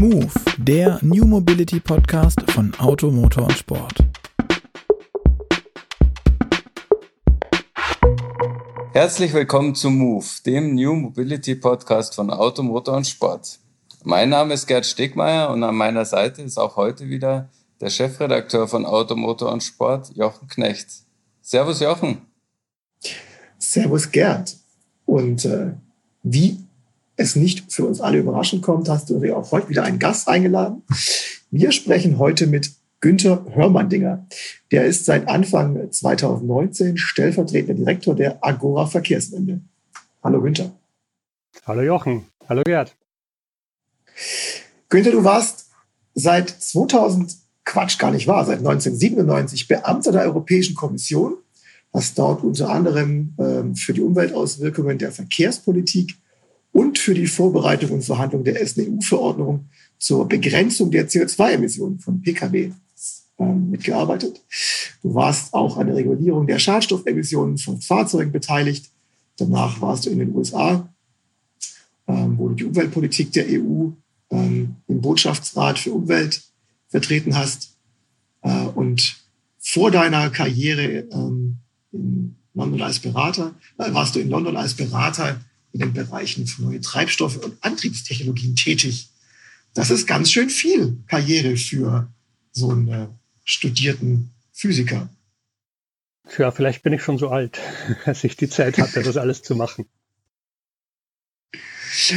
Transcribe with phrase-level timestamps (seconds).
[0.00, 3.98] Move, der New Mobility Podcast von Auto, Motor und Sport.
[8.94, 13.58] Herzlich willkommen zu Move, dem New Mobility Podcast von Auto, Motor und Sport.
[14.02, 17.50] Mein Name ist Gerd Stegmeier und an meiner Seite ist auch heute wieder
[17.82, 20.88] der Chefredakteur von Auto, Motor und Sport, Jochen Knecht.
[21.42, 22.22] Servus Jochen.
[23.58, 24.56] Servus Gerd.
[25.04, 25.74] Und äh,
[26.22, 26.58] wie
[27.20, 30.82] es nicht für uns alle überraschend kommt, hast du auch heute wieder einen Gast eingeladen.
[31.50, 34.26] Wir sprechen heute mit Günther Hörmandinger.
[34.72, 39.60] Der ist seit Anfang 2019 stellvertretender Direktor der Agora Verkehrswende.
[40.22, 40.72] Hallo Günther.
[41.66, 42.24] Hallo Jochen.
[42.48, 42.96] Hallo Gerd.
[44.88, 45.68] Günther, du warst
[46.14, 51.36] seit 2000, Quatsch, gar nicht wahr, seit 1997 Beamter der Europäischen Kommission,
[51.92, 56.16] hast dort unter anderem ähm, für die Umweltauswirkungen der Verkehrspolitik
[56.72, 62.72] und für die Vorbereitung und Verhandlung der SNEU-Verordnung zur Begrenzung der CO2-Emissionen von Pkw
[63.38, 64.40] ähm, mitgearbeitet.
[65.02, 68.90] Du warst auch an der Regulierung der Schadstoffemissionen von Fahrzeugen beteiligt.
[69.36, 70.88] Danach warst du in den USA,
[72.06, 73.88] ähm, wo du die Umweltpolitik der EU
[74.30, 76.42] ähm, im Botschaftsrat für Umwelt
[76.88, 77.76] vertreten hast.
[78.42, 79.16] Äh, und
[79.58, 81.06] vor deiner Karriere
[81.92, 85.40] in London als Berater, äh, warst du in London als Berater
[85.72, 89.10] in den Bereichen für neue Treibstoffe und Antriebstechnologien tätig.
[89.74, 92.12] Das ist ganz schön viel Karriere für
[92.52, 93.06] so einen äh,
[93.44, 95.08] studierten Physiker.
[96.38, 97.58] Ja, vielleicht bin ich schon so alt,
[98.04, 99.86] dass ich die Zeit hatte, das alles zu machen.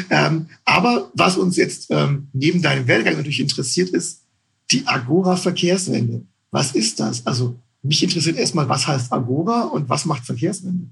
[0.10, 4.24] Ähm, aber was uns jetzt ähm, neben deinem Werdegang natürlich interessiert, ist
[4.72, 6.26] die Agora-Verkehrswende.
[6.52, 7.26] Was ist das?
[7.26, 10.88] Also mich interessiert erstmal, was heißt Agora und was macht Verkehrswende?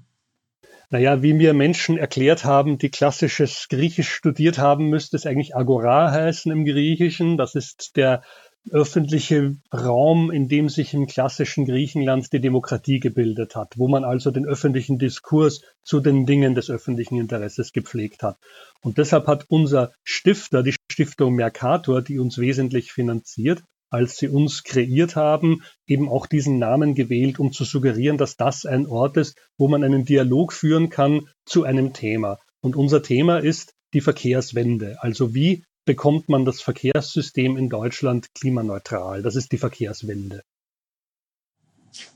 [0.92, 6.10] Naja, wie mir Menschen erklärt haben, die klassisches Griechisch studiert haben, müsste es eigentlich Agora
[6.10, 7.38] heißen im Griechischen.
[7.38, 8.22] Das ist der
[8.70, 14.30] öffentliche Raum, in dem sich im klassischen Griechenland die Demokratie gebildet hat, wo man also
[14.30, 18.36] den öffentlichen Diskurs zu den Dingen des öffentlichen Interesses gepflegt hat.
[18.82, 24.62] Und deshalb hat unser Stifter, die Stiftung Mercator, die uns wesentlich finanziert, als sie uns
[24.64, 29.36] kreiert haben, eben auch diesen Namen gewählt, um zu suggerieren, dass das ein Ort ist,
[29.58, 32.38] wo man einen Dialog führen kann zu einem Thema.
[32.60, 34.96] Und unser Thema ist die Verkehrswende.
[35.00, 39.22] Also wie bekommt man das Verkehrssystem in Deutschland klimaneutral?
[39.22, 40.42] Das ist die Verkehrswende.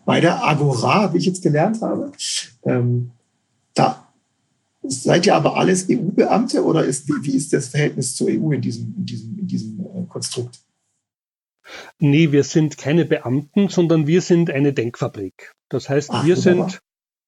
[0.06, 2.12] Bei der Agora, wie ich jetzt gelernt habe,
[2.64, 3.10] ähm,
[3.75, 4.10] da
[4.82, 8.62] seid ihr aber alles EU-Beamte oder ist, wie, wie, ist das Verhältnis zur EU in
[8.62, 10.60] diesem, in diesem, in diesem äh, Konstrukt?
[11.99, 15.53] Nee, wir sind keine Beamten, sondern wir sind eine Denkfabrik.
[15.69, 16.71] Das heißt, Ach, wir wunderbar.
[16.71, 16.81] sind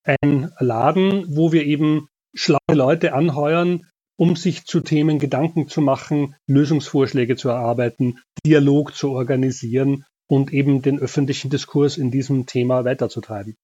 [0.04, 6.34] ein Laden, wo wir eben schlaue Leute anheuern, um sich zu Themen Gedanken zu machen,
[6.47, 13.56] Lösungsvorschläge zu erarbeiten, Dialog zu organisieren und eben den öffentlichen Diskurs in diesem Thema weiterzutreiben.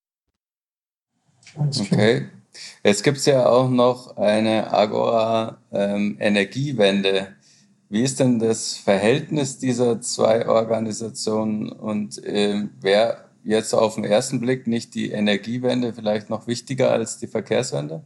[1.56, 2.28] Okay.
[2.84, 7.34] Jetzt gibt es ja auch noch eine Agora ähm, Energiewende.
[7.88, 14.40] Wie ist denn das Verhältnis dieser zwei Organisationen und äh, wäre jetzt auf den ersten
[14.40, 18.04] Blick nicht die Energiewende vielleicht noch wichtiger als die Verkehrswende?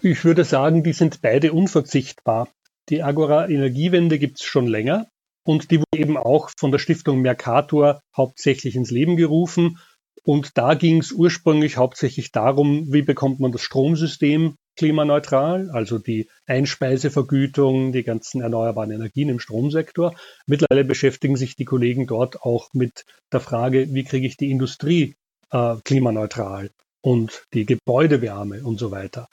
[0.00, 2.48] Ich würde sagen, die sind beide unverzichtbar.
[2.88, 5.08] Die Agora Energiewende gibt es schon länger
[5.44, 9.78] und die wurde eben auch von der Stiftung Mercator hauptsächlich ins Leben gerufen.
[10.24, 16.28] Und da ging es ursprünglich hauptsächlich darum, wie bekommt man das Stromsystem klimaneutral, also die
[16.46, 20.14] Einspeisevergütung, die ganzen erneuerbaren Energien im Stromsektor.
[20.46, 25.16] Mittlerweile beschäftigen sich die Kollegen dort auch mit der Frage, wie kriege ich die Industrie
[25.50, 26.70] äh, klimaneutral
[27.00, 29.28] und die Gebäudewärme und so weiter.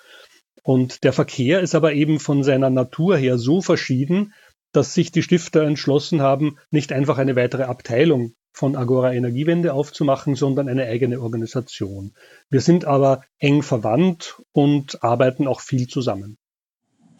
[0.63, 4.33] Und der Verkehr ist aber eben von seiner Natur her so verschieden,
[4.71, 10.35] dass sich die Stifter entschlossen haben, nicht einfach eine weitere Abteilung von Agora Energiewende aufzumachen,
[10.35, 12.13] sondern eine eigene Organisation.
[12.49, 16.37] Wir sind aber eng verwandt und arbeiten auch viel zusammen.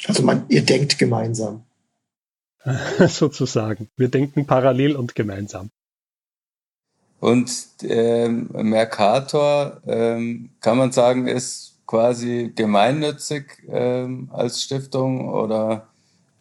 [0.05, 1.65] Also man, ihr denkt gemeinsam.
[3.07, 3.89] Sozusagen.
[3.97, 5.69] Wir denken parallel und gemeinsam.
[7.19, 7.51] Und
[7.83, 15.87] ähm, Mercator, ähm, kann man sagen, ist quasi gemeinnützig ähm, als Stiftung oder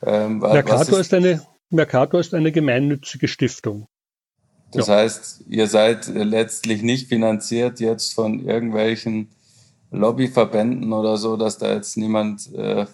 [0.03, 3.87] ähm, Mercator ist, ist eine Mercator ist eine gemeinnützige Stiftung.
[4.73, 4.97] Das ja.
[4.97, 9.29] heißt, ihr seid letztlich nicht finanziert jetzt von irgendwelchen
[9.91, 12.87] Lobbyverbänden oder so, dass da jetzt niemand äh,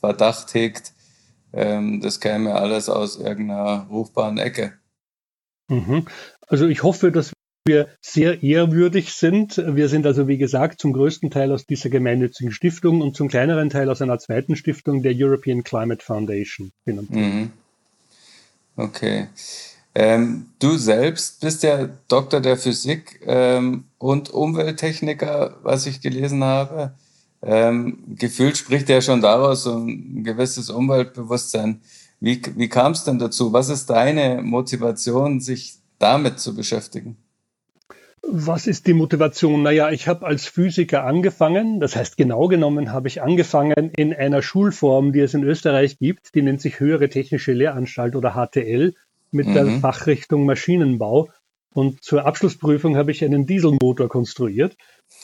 [0.00, 0.94] Verdacht hegt,
[1.52, 4.72] ähm, das käme alles aus irgendeiner ruchbaren Ecke.
[5.68, 6.06] Mhm.
[6.46, 7.32] Also ich hoffe, dass
[7.66, 9.58] wir sehr ehrwürdig sind.
[9.58, 13.68] Wir sind also, wie gesagt, zum größten Teil aus dieser gemeinnützigen Stiftung und zum kleineren
[13.68, 16.72] Teil aus einer zweiten Stiftung, der European Climate Foundation.
[16.86, 17.52] Mhm.
[18.76, 19.28] Okay.
[20.02, 26.94] Ähm, du selbst bist ja Doktor der Physik ähm, und Umwelttechniker, was ich gelesen habe.
[27.42, 31.82] Ähm, gefühlt spricht ja schon daraus so ein gewisses Umweltbewusstsein.
[32.18, 33.52] Wie, wie kam es denn dazu?
[33.52, 37.18] Was ist deine Motivation, sich damit zu beschäftigen?
[38.22, 39.62] Was ist die Motivation?
[39.62, 41.78] Naja, ich habe als Physiker angefangen.
[41.78, 46.34] Das heißt, genau genommen habe ich angefangen in einer Schulform, die es in Österreich gibt.
[46.34, 48.94] Die nennt sich Höhere Technische Lehranstalt oder HTL
[49.30, 49.54] mit mhm.
[49.54, 51.28] der Fachrichtung Maschinenbau.
[51.72, 54.76] Und zur Abschlussprüfung habe ich einen Dieselmotor konstruiert.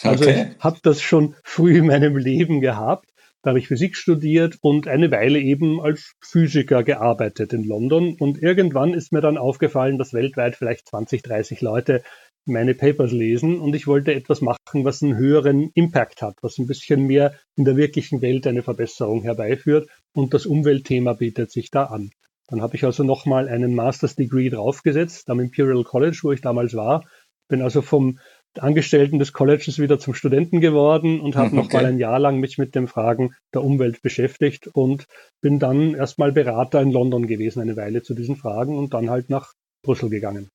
[0.02, 0.54] Also okay.
[0.56, 3.08] ich habe das schon früh in meinem Leben gehabt.
[3.42, 8.16] Da habe ich Physik studiert und eine Weile eben als Physiker gearbeitet in London.
[8.18, 12.02] Und irgendwann ist mir dann aufgefallen, dass weltweit vielleicht 20, 30 Leute
[12.46, 16.66] meine Papers lesen und ich wollte etwas machen, was einen höheren Impact hat, was ein
[16.66, 21.84] bisschen mehr in der wirklichen Welt eine Verbesserung herbeiführt und das Umweltthema bietet sich da
[21.84, 22.10] an.
[22.48, 26.74] Dann habe ich also nochmal einen Master's Degree draufgesetzt am Imperial College, wo ich damals
[26.74, 27.04] war.
[27.48, 28.18] Bin also vom
[28.58, 31.56] Angestellten des Colleges wieder zum Studenten geworden und habe okay.
[31.56, 35.06] noch mal ein Jahr lang mich mit den Fragen der Umwelt beschäftigt und
[35.40, 39.30] bin dann erstmal Berater in London gewesen, eine Weile zu diesen Fragen und dann halt
[39.30, 39.52] nach
[39.82, 40.48] Brüssel gegangen.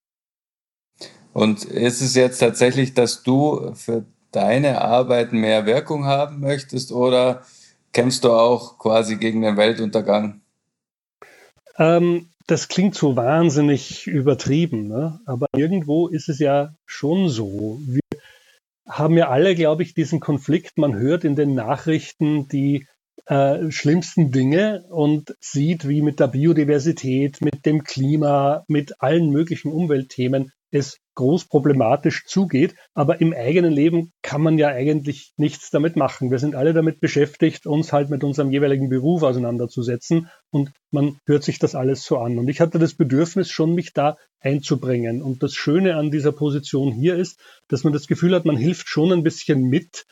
[1.34, 7.44] Und ist es jetzt tatsächlich, dass du für deine Arbeit mehr Wirkung haben möchtest oder
[7.94, 10.42] kämpfst du auch quasi gegen den Weltuntergang?
[11.78, 15.20] Ähm, das klingt so wahnsinnig übertrieben, ne?
[15.26, 17.80] aber irgendwo ist es ja schon so.
[17.86, 18.02] Wir
[18.88, 20.78] haben ja alle, glaube ich, diesen Konflikt.
[20.78, 22.88] Man hört in den Nachrichten die
[23.26, 29.72] äh, schlimmsten Dinge und sieht, wie mit der Biodiversität, mit dem Klima, mit allen möglichen
[29.72, 32.76] Umweltthemen es groß problematisch zugeht.
[32.94, 36.32] Aber im eigenen Leben kann man ja eigentlich nichts damit machen.
[36.32, 41.44] Wir sind alle damit beschäftigt, uns halt mit unserem jeweiligen Beruf auseinanderzusetzen und man hört
[41.44, 42.38] sich das alles so an.
[42.40, 45.22] Und ich hatte das Bedürfnis schon, mich da einzubringen.
[45.22, 48.88] Und das Schöne an dieser Position hier ist, dass man das Gefühl hat, man hilft
[48.88, 50.06] schon ein bisschen mit,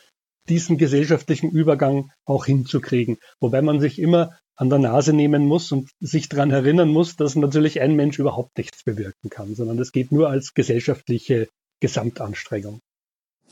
[0.50, 3.18] diesen gesellschaftlichen Übergang auch hinzukriegen.
[3.40, 7.34] Wobei man sich immer an der Nase nehmen muss und sich daran erinnern muss, dass
[7.34, 11.48] natürlich ein Mensch überhaupt nichts bewirken kann, sondern es geht nur als gesellschaftliche
[11.80, 12.80] Gesamtanstrengung.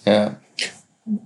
[0.05, 0.39] Ja.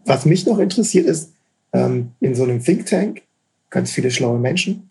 [0.04, 1.32] Was mich noch interessiert ist,
[1.72, 3.22] ähm, in so einem Think Tank,
[3.70, 4.90] ganz viele schlaue Menschen,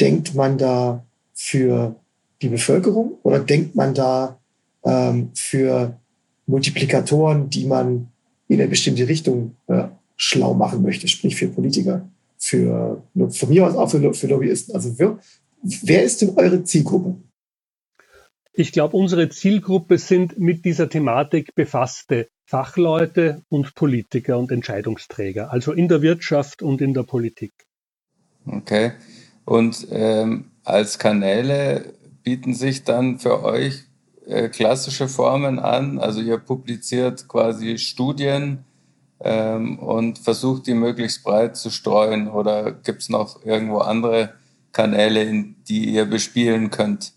[0.00, 1.96] denkt man da für
[2.42, 4.38] die Bevölkerung oder denkt man da
[4.84, 5.98] ähm, für
[6.46, 8.12] Multiplikatoren, die man
[8.46, 9.84] in eine bestimmte Richtung äh,
[10.20, 12.08] schlau machen möchte, sprich für Politiker?
[12.40, 14.74] für, von mir aus auch für, für Lobbyisten.
[14.74, 15.18] Also wer,
[15.62, 17.16] wer ist denn eure Zielgruppe?
[18.52, 25.72] Ich glaube, unsere Zielgruppe sind mit dieser Thematik befasste Fachleute und Politiker und Entscheidungsträger, also
[25.72, 27.52] in der Wirtschaft und in der Politik.
[28.44, 28.92] Okay.
[29.44, 31.94] Und ähm, als Kanäle
[32.24, 33.84] bieten sich dann für euch
[34.26, 35.98] äh, klassische Formen an.
[35.98, 38.64] Also ihr publiziert quasi Studien
[39.20, 42.28] ähm, und versucht die möglichst breit zu streuen?
[42.28, 44.34] Oder gibt es noch irgendwo andere
[44.72, 47.12] Kanäle, in die ihr bespielen könnt?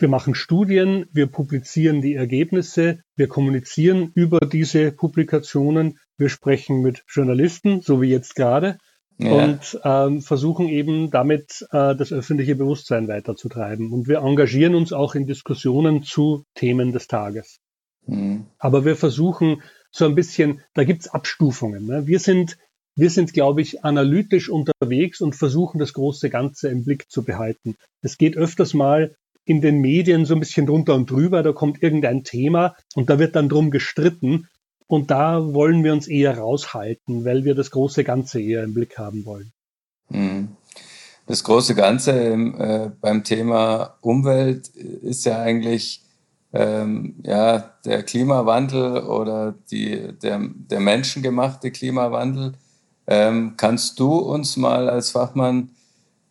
[0.00, 7.02] Wir machen Studien, wir publizieren die Ergebnisse, wir kommunizieren über diese Publikationen, wir sprechen mit
[7.08, 8.78] Journalisten, so wie jetzt gerade,
[9.18, 9.32] ja.
[9.32, 13.92] und ähm, versuchen eben damit äh, das öffentliche Bewusstsein weiterzutreiben.
[13.92, 17.58] Und wir engagieren uns auch in Diskussionen zu Themen des Tages.
[18.06, 18.46] Mhm.
[18.58, 21.86] Aber wir versuchen so ein bisschen, da gibt's Abstufungen.
[21.86, 22.06] Ne?
[22.06, 22.58] Wir sind,
[22.94, 27.76] wir sind, glaube ich, analytisch unterwegs und versuchen das große Ganze im Blick zu behalten.
[28.02, 31.82] Es geht öfters mal in den Medien so ein bisschen drunter und drüber, da kommt
[31.82, 34.46] irgendein Thema und da wird dann drum gestritten.
[34.86, 38.98] Und da wollen wir uns eher raushalten, weil wir das große Ganze eher im Blick
[38.98, 39.52] haben wollen.
[40.10, 40.48] Hm.
[41.26, 46.02] Das große Ganze äh, beim Thema Umwelt ist ja eigentlich
[46.52, 52.54] ähm, ja, der Klimawandel oder die, der, der menschengemachte Klimawandel.
[53.06, 55.70] Ähm, kannst du uns mal als Fachmann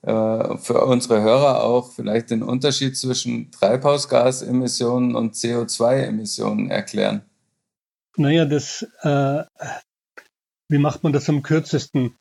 [0.02, 7.22] äh, für unsere Hörer auch vielleicht den Unterschied zwischen Treibhausgasemissionen und CO2-Emissionen erklären?
[8.16, 9.44] Naja, das, äh,
[10.70, 12.16] wie macht man das am kürzesten?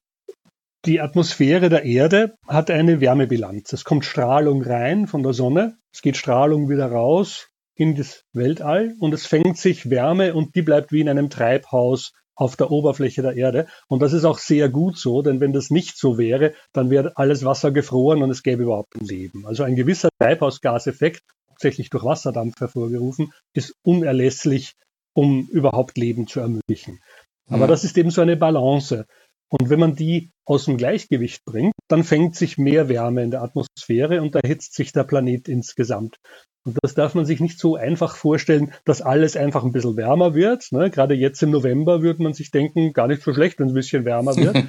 [0.85, 3.73] Die Atmosphäre der Erde hat eine Wärmebilanz.
[3.73, 8.95] Es kommt Strahlung rein von der Sonne, es geht Strahlung wieder raus, in das Weltall
[8.99, 13.23] und es fängt sich Wärme und die bleibt wie in einem Treibhaus auf der Oberfläche
[13.23, 13.67] der Erde.
[13.89, 17.13] Und das ist auch sehr gut so, denn wenn das nicht so wäre, dann wäre
[17.17, 19.47] alles Wasser gefroren und es gäbe überhaupt kein Leben.
[19.47, 24.75] Also ein gewisser Treibhausgaseffekt, hauptsächlich durch Wasserdampf hervorgerufen, ist unerlässlich,
[25.15, 27.01] um überhaupt Leben zu ermöglichen.
[27.49, 27.71] Aber mhm.
[27.71, 29.07] das ist eben so eine Balance.
[29.49, 33.43] Und wenn man die aus dem Gleichgewicht bringt, dann fängt sich mehr Wärme in der
[33.43, 36.17] Atmosphäre und erhitzt sich der Planet insgesamt.
[36.67, 40.35] Und das darf man sich nicht so einfach vorstellen, dass alles einfach ein bisschen wärmer
[40.35, 40.67] wird.
[40.73, 40.91] Ne?
[40.91, 43.77] Gerade jetzt im November würde man sich denken, gar nicht so schlecht, wenn es ein
[43.77, 44.65] bisschen wärmer wird.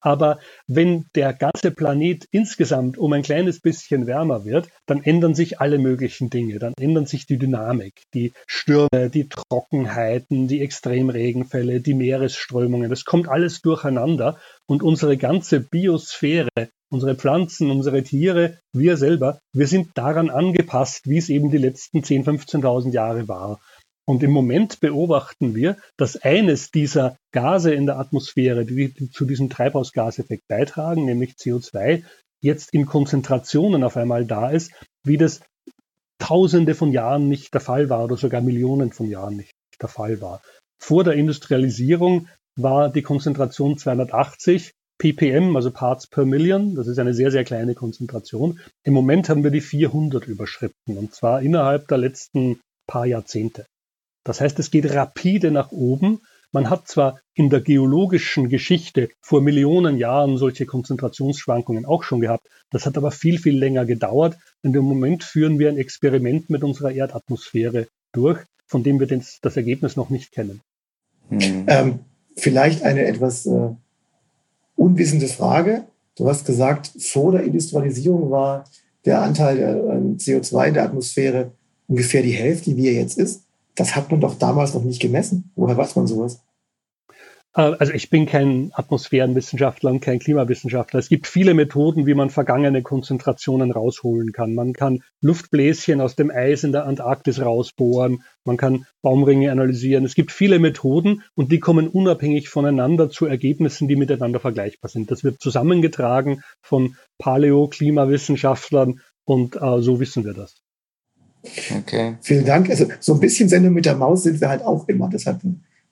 [0.00, 5.60] Aber wenn der ganze Planet insgesamt um ein kleines bisschen wärmer wird, dann ändern sich
[5.60, 6.58] alle möglichen Dinge.
[6.58, 12.88] Dann ändern sich die Dynamik, die Stürme, die Trockenheiten, die Extremregenfälle, die Meeresströmungen.
[12.88, 16.48] Das kommt alles durcheinander und unsere ganze Biosphäre,
[16.90, 22.00] unsere Pflanzen, unsere Tiere, wir selber, wir sind daran angepasst, wie es eben die letzten
[22.00, 23.60] 10.000, 15.000 Jahre war.
[24.08, 29.24] Und im Moment beobachten wir, dass eines dieser Gase in der Atmosphäre, die, die zu
[29.24, 32.04] diesem Treibhausgaseffekt beitragen, nämlich CO2,
[32.40, 35.40] jetzt in Konzentrationen auf einmal da ist, wie das
[36.18, 40.20] Tausende von Jahren nicht der Fall war oder sogar Millionen von Jahren nicht der Fall
[40.20, 40.40] war.
[40.78, 46.74] Vor der Industrialisierung war die Konzentration 280 ppm, also Parts per Million.
[46.74, 48.60] Das ist eine sehr, sehr kleine Konzentration.
[48.82, 53.66] Im Moment haben wir die 400 überschritten und zwar innerhalb der letzten paar Jahrzehnte.
[54.24, 56.20] Das heißt, es geht rapide nach oben.
[56.52, 62.48] Man hat zwar in der geologischen Geschichte vor Millionen Jahren solche Konzentrationsschwankungen auch schon gehabt,
[62.70, 64.38] das hat aber viel, viel länger gedauert.
[64.62, 69.56] Und im Moment führen wir ein Experiment mit unserer Erdatmosphäre durch, von dem wir das,
[69.56, 70.60] Ergebnis noch nicht kennen.
[71.28, 71.64] Hm.
[71.68, 72.00] Ähm,
[72.36, 73.70] vielleicht eine etwas äh,
[74.76, 75.84] unwissende Frage.
[76.16, 78.64] Du hast gesagt, vor der Industrialisierung war
[79.04, 81.52] der Anteil der äh, CO2 in der Atmosphäre
[81.88, 85.52] ungefähr die Hälfte, wie er jetzt ist das hat man doch damals noch nicht gemessen.
[85.54, 86.40] Woher weiß man sowas?
[87.56, 91.00] Äh, also ich bin kein Atmosphärenwissenschaftler und kein Klimawissenschaftler.
[91.00, 94.54] Es gibt viele Methoden, wie man vergangene Konzentrationen rausholen kann.
[94.54, 98.22] Man kann Luftbläschen aus dem Eis in der Antarktis rausbohren.
[98.44, 100.04] Man kann Baumringe analysieren.
[100.04, 105.10] Es gibt viele Methoden und die kommen unabhängig voneinander zu Ergebnissen, die miteinander vergleichbar sind.
[105.10, 110.62] Das wird zusammengetragen von Paleo-Klimawissenschaftlern und äh, so wissen wir das.
[111.78, 112.16] Okay.
[112.22, 112.68] Vielen Dank.
[112.70, 115.08] Also so ein bisschen Sendung mit der Maus sind wir halt auch immer.
[115.08, 115.40] Deshalb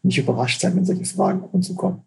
[0.05, 2.03] nicht überrascht sein, wenn solche Fragen ab und zu kommen.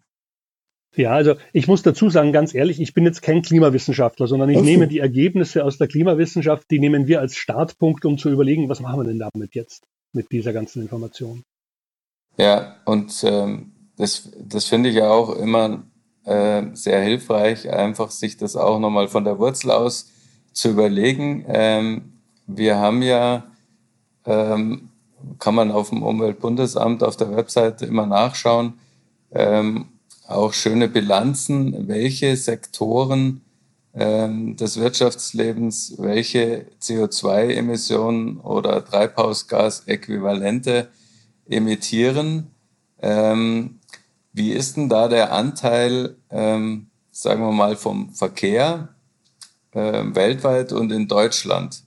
[0.96, 4.58] Ja, also ich muss dazu sagen, ganz ehrlich, ich bin jetzt kein Klimawissenschaftler, sondern ich
[4.58, 4.66] okay.
[4.66, 8.80] nehme die Ergebnisse aus der Klimawissenschaft, die nehmen wir als Startpunkt, um zu überlegen, was
[8.80, 11.44] machen wir denn damit jetzt mit dieser ganzen Information.
[12.38, 15.84] Ja, und ähm, das, das finde ich ja auch immer
[16.26, 20.12] äh, sehr hilfreich, einfach sich das auch nochmal von der Wurzel aus
[20.54, 21.46] zu überlegen.
[21.48, 22.14] Ähm,
[22.48, 23.52] wir haben ja,
[24.26, 24.90] ähm,
[25.40, 28.74] kann man auf dem Umweltbundesamt auf der Webseite immer nachschauen,
[29.32, 29.88] ähm,
[30.28, 33.42] auch schöne Bilanzen, welche Sektoren
[33.94, 40.90] ähm, des Wirtschaftslebens welche CO2-Emissionen oder Treibhausgasäquivalente
[41.48, 42.52] emittieren.
[43.00, 43.80] Ähm,
[44.34, 48.90] wie ist denn da der Anteil, ähm, sagen wir mal, vom Verkehr
[49.72, 51.87] äh, weltweit und in Deutschland?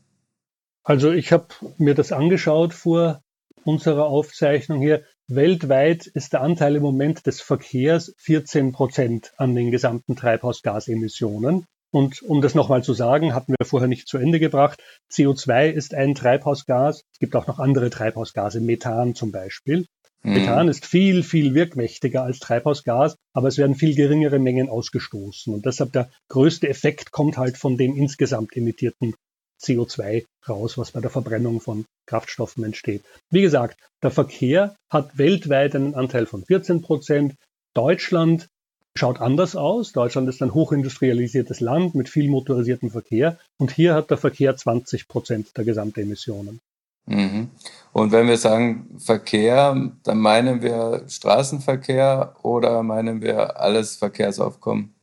[0.83, 3.23] Also ich habe mir das angeschaut vor
[3.65, 5.05] unserer Aufzeichnung hier.
[5.29, 11.67] Weltweit ist der Anteil im Moment des Verkehrs 14 Prozent an den gesamten Treibhausgasemissionen.
[11.93, 14.81] Und um das nochmal zu sagen, hatten wir vorher nicht zu Ende gebracht,
[15.13, 17.03] CO2 ist ein Treibhausgas.
[17.13, 19.87] Es gibt auch noch andere Treibhausgase, Methan zum Beispiel.
[20.23, 20.35] Mhm.
[20.35, 25.53] Methan ist viel, viel wirkmächtiger als Treibhausgas, aber es werden viel geringere Mengen ausgestoßen.
[25.53, 29.15] Und deshalb der größte Effekt kommt halt von den insgesamt emittierten
[29.63, 33.05] CO2 raus, was bei der Verbrennung von Kraftstoffen entsteht.
[33.31, 37.35] Wie gesagt, der Verkehr hat weltweit einen Anteil von 14 Prozent.
[37.75, 38.49] Deutschland
[38.97, 39.93] schaut anders aus.
[39.93, 45.09] Deutschland ist ein hochindustrialisiertes Land mit viel motorisiertem Verkehr und hier hat der Verkehr 20
[45.09, 46.61] Prozent der Gesamtemissionen.
[47.07, 47.51] Mhm.
[47.93, 54.95] Und wenn wir sagen Verkehr, dann meinen wir Straßenverkehr oder meinen wir alles Verkehrsaufkommen?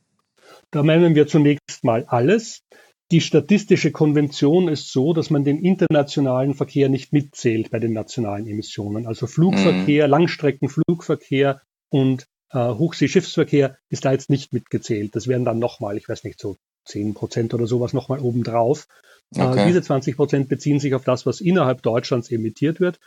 [0.70, 2.62] Da meinen wir zunächst mal alles.
[3.10, 8.46] Die statistische Konvention ist so, dass man den internationalen Verkehr nicht mitzählt bei den nationalen
[8.46, 9.06] Emissionen.
[9.06, 10.10] Also Flugverkehr, mhm.
[10.10, 15.16] Langstreckenflugverkehr und äh, Hochseeschiffsverkehr ist da jetzt nicht mitgezählt.
[15.16, 18.86] Das wären dann nochmal, ich weiß nicht, so 10 Prozent oder sowas nochmal obendrauf.
[19.34, 19.62] Äh, okay.
[19.62, 22.98] Äh, diese 20 Prozent beziehen sich auf das, was innerhalb Deutschlands emittiert wird,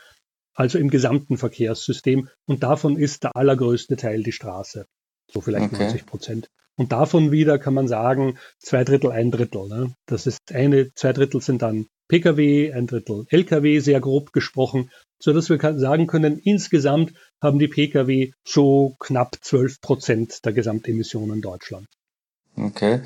[0.54, 2.28] also im gesamten Verkehrssystem.
[2.44, 4.86] Und davon ist der allergrößte Teil die Straße.
[5.28, 5.84] So vielleicht okay.
[5.84, 6.50] 90 Prozent.
[6.76, 9.68] Und davon wieder kann man sagen, zwei Drittel, ein Drittel.
[9.68, 9.94] Ne?
[10.06, 15.32] Das ist eine, zwei Drittel sind dann Pkw, ein Drittel Lkw, sehr grob gesprochen, so
[15.32, 21.42] dass wir sagen können, insgesamt haben die Pkw so knapp 12 Prozent der Gesamtemissionen in
[21.42, 21.86] Deutschland.
[22.56, 23.00] Okay.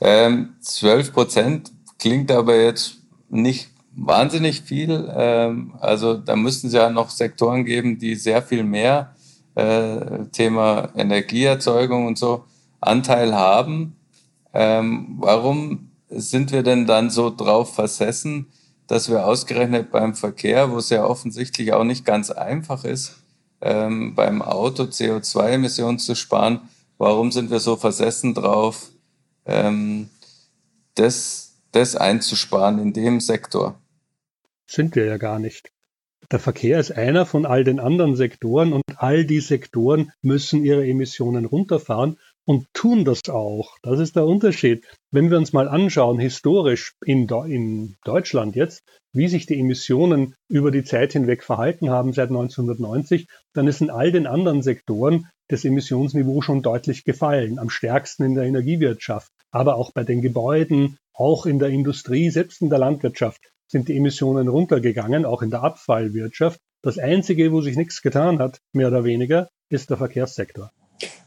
[0.00, 2.98] Ähm, 12 Prozent klingt aber jetzt
[3.28, 5.12] nicht wahnsinnig viel.
[5.14, 9.14] Ähm, also da müssten es ja noch Sektoren geben, die sehr viel mehr
[9.58, 12.44] äh, Thema Energieerzeugung und so
[12.80, 13.96] Anteil haben.
[14.54, 18.46] Ähm, warum sind wir denn dann so drauf versessen,
[18.86, 23.16] dass wir ausgerechnet beim Verkehr, wo es ja offensichtlich auch nicht ganz einfach ist,
[23.60, 26.60] ähm, beim Auto CO2-Emissionen zu sparen,
[26.96, 28.90] warum sind wir so versessen drauf,
[29.44, 30.08] ähm,
[30.94, 33.78] das, das einzusparen in dem Sektor?
[34.68, 35.72] Sind wir ja gar nicht.
[36.30, 40.86] Der Verkehr ist einer von all den anderen Sektoren und all die Sektoren müssen ihre
[40.86, 43.78] Emissionen runterfahren und tun das auch.
[43.82, 44.86] Das ist der Unterschied.
[45.10, 48.82] Wenn wir uns mal anschauen, historisch in, in, Deutschland jetzt,
[49.14, 53.88] wie sich die Emissionen über die Zeit hinweg verhalten haben seit 1990, dann ist in
[53.88, 57.58] all den anderen Sektoren das Emissionsniveau schon deutlich gefallen.
[57.58, 62.60] Am stärksten in der Energiewirtschaft, aber auch bei den Gebäuden, auch in der Industrie, selbst
[62.60, 66.60] in der Landwirtschaft sind die Emissionen runtergegangen, auch in der Abfallwirtschaft.
[66.82, 70.72] Das Einzige, wo sich nichts getan hat, mehr oder weniger, ist der Verkehrssektor.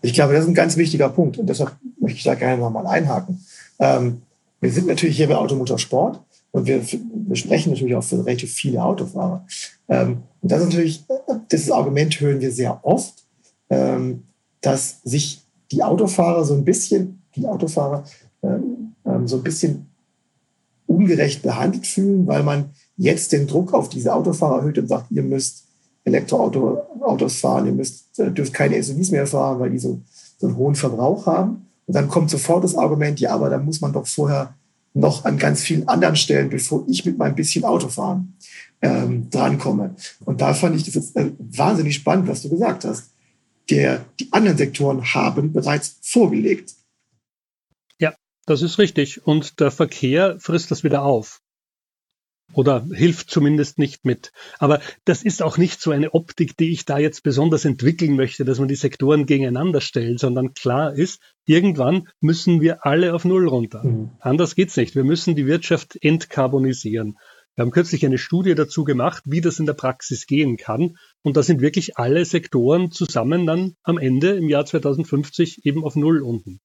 [0.01, 2.87] Ich glaube, das ist ein ganz wichtiger Punkt und deshalb möchte ich da gerne nochmal
[2.87, 3.45] einhaken.
[3.79, 4.23] Ähm,
[4.59, 6.21] wir sind natürlich hier bei Automotorsport
[6.51, 9.45] und wir, wir sprechen natürlich auch für relativ viele Autofahrer.
[9.87, 11.03] Ähm, und das ist natürlich,
[11.51, 13.23] dieses Argument hören wir sehr oft,
[13.69, 14.23] ähm,
[14.61, 18.03] dass sich die Autofahrer so ein bisschen, die Autofahrer
[18.43, 19.90] ähm, ähm so ein bisschen
[20.91, 25.23] ungerecht behandelt fühlen, weil man jetzt den Druck auf diese Autofahrer erhöht und sagt, ihr
[25.23, 25.65] müsst
[26.03, 30.01] Elektroautos fahren, ihr müsst, äh, dürft keine SUVs mehr fahren, weil die so,
[30.37, 31.67] so einen hohen Verbrauch haben.
[31.85, 34.55] Und dann kommt sofort das Argument, ja, aber da muss man doch vorher
[34.93, 38.33] noch an ganz vielen anderen Stellen, bevor ich mit meinem bisschen Autofahren
[38.81, 39.95] ähm, drankomme.
[40.25, 43.11] Und da fand ich das jetzt äh, wahnsinnig spannend, was du gesagt hast.
[43.69, 46.73] Der, die anderen Sektoren haben bereits vorgelegt.
[48.51, 49.25] Das ist richtig.
[49.25, 51.39] Und der Verkehr frisst das wieder auf.
[52.53, 54.33] Oder hilft zumindest nicht mit.
[54.59, 58.43] Aber das ist auch nicht so eine Optik, die ich da jetzt besonders entwickeln möchte,
[58.43, 63.47] dass man die Sektoren gegeneinander stellt, sondern klar ist, irgendwann müssen wir alle auf Null
[63.47, 63.85] runter.
[63.85, 64.11] Mhm.
[64.19, 64.95] Anders geht's nicht.
[64.95, 67.17] Wir müssen die Wirtschaft entkarbonisieren.
[67.55, 70.97] Wir haben kürzlich eine Studie dazu gemacht, wie das in der Praxis gehen kann.
[71.21, 75.95] Und da sind wirklich alle Sektoren zusammen dann am Ende im Jahr 2050 eben auf
[75.95, 76.59] Null unten.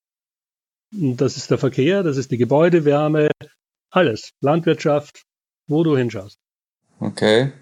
[0.90, 3.28] Das ist der Verkehr, das ist die Gebäudewärme,
[3.90, 4.30] alles.
[4.40, 5.22] Landwirtschaft,
[5.66, 6.38] wo du hinschaust.
[7.00, 7.52] Okay.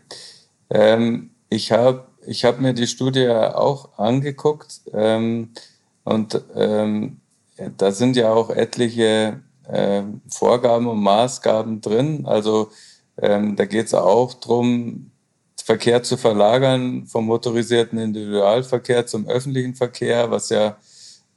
[0.71, 5.51] Ähm, ich habe ich hab mir die Studie auch angeguckt ähm,
[6.05, 7.21] und ähm,
[7.77, 12.27] da sind ja auch etliche ähm, Vorgaben und Maßgaben drin.
[12.27, 12.71] Also
[13.19, 15.11] ähm, da geht es auch darum,
[15.65, 20.77] Verkehr zu verlagern vom motorisierten Individualverkehr zum öffentlichen Verkehr, was ja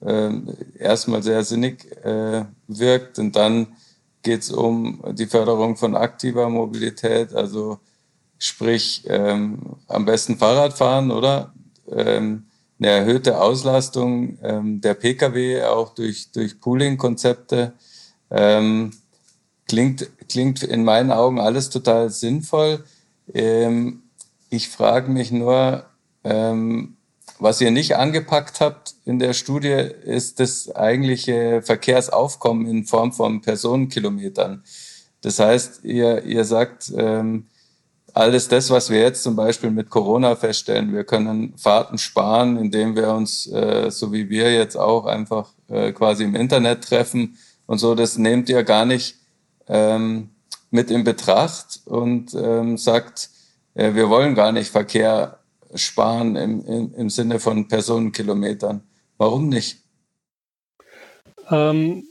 [0.02, 0.32] äh,
[0.78, 3.20] erstmal sehr sinnig äh, wirkt.
[3.20, 3.68] Und dann
[4.24, 7.80] geht es um die Förderung von aktiver Mobilität, also
[8.38, 11.54] sprich ähm, am besten Fahrrad fahren, oder?
[11.90, 12.44] Ähm,
[12.80, 17.74] eine erhöhte Auslastung ähm, der Pkw auch durch, durch Pooling-Konzepte.
[18.30, 18.92] Ähm,
[19.68, 22.84] klingt, klingt in meinen Augen alles total sinnvoll.
[23.34, 24.04] Ähm,
[24.50, 25.86] ich frage mich nur,
[26.24, 26.97] ähm,
[27.40, 33.42] was ihr nicht angepackt habt in der Studie, ist das eigentliche Verkehrsaufkommen in Form von
[33.42, 34.64] Personenkilometern.
[35.22, 37.48] Das heißt, ihr, ihr sagt, ähm,
[38.14, 42.96] alles das, was wir jetzt zum Beispiel mit Corona feststellen, wir können Fahrten sparen, indem
[42.96, 47.78] wir uns, äh, so wie wir jetzt auch, einfach äh, quasi im Internet treffen und
[47.78, 49.18] so, das nehmt ihr gar nicht
[49.68, 50.30] ähm,
[50.72, 53.30] mit in Betracht und ähm, sagt,
[53.76, 55.37] äh, wir wollen gar nicht Verkehr
[55.78, 58.82] sparen im, im, im Sinne von Personenkilometern.
[59.18, 59.84] Warum nicht?
[61.50, 62.04] Ähm,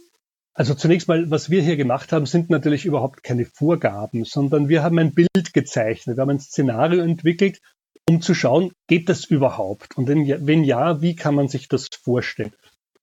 [0.54, 4.82] also zunächst mal, was wir hier gemacht haben, sind natürlich überhaupt keine Vorgaben, sondern wir
[4.82, 7.60] haben ein Bild gezeichnet, wir haben ein Szenario entwickelt,
[8.08, 9.96] um zu schauen, geht das überhaupt?
[9.96, 12.52] Und wenn ja, wie kann man sich das vorstellen?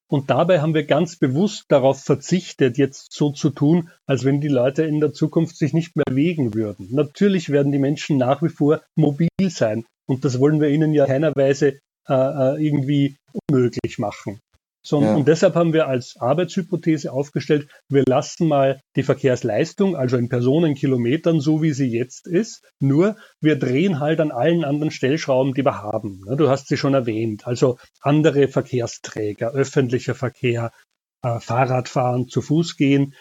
[0.08, 4.47] Und dabei haben wir ganz bewusst darauf verzichtet, jetzt so zu tun, als wenn die
[4.47, 6.89] Leute in der Zukunft sich nicht mehr bewegen würden.
[6.91, 9.86] Natürlich werden die Menschen nach wie vor mobil sein.
[10.08, 13.16] Und das wollen wir ihnen ja keiner Weise äh, äh, irgendwie
[13.50, 14.39] unmöglich machen.
[14.86, 15.16] So, ja.
[15.16, 21.39] Und deshalb haben wir als Arbeitshypothese aufgestellt, wir lassen mal die Verkehrsleistung, also in Personenkilometern,
[21.39, 25.82] so wie sie jetzt ist, nur wir drehen halt an allen anderen Stellschrauben, die wir
[25.82, 26.26] haben.
[26.38, 30.74] Du hast sie schon erwähnt, also andere Verkehrsträger, öffentlicher Verkehr,
[31.22, 33.16] äh, Fahrradfahren, zu Fuß gehen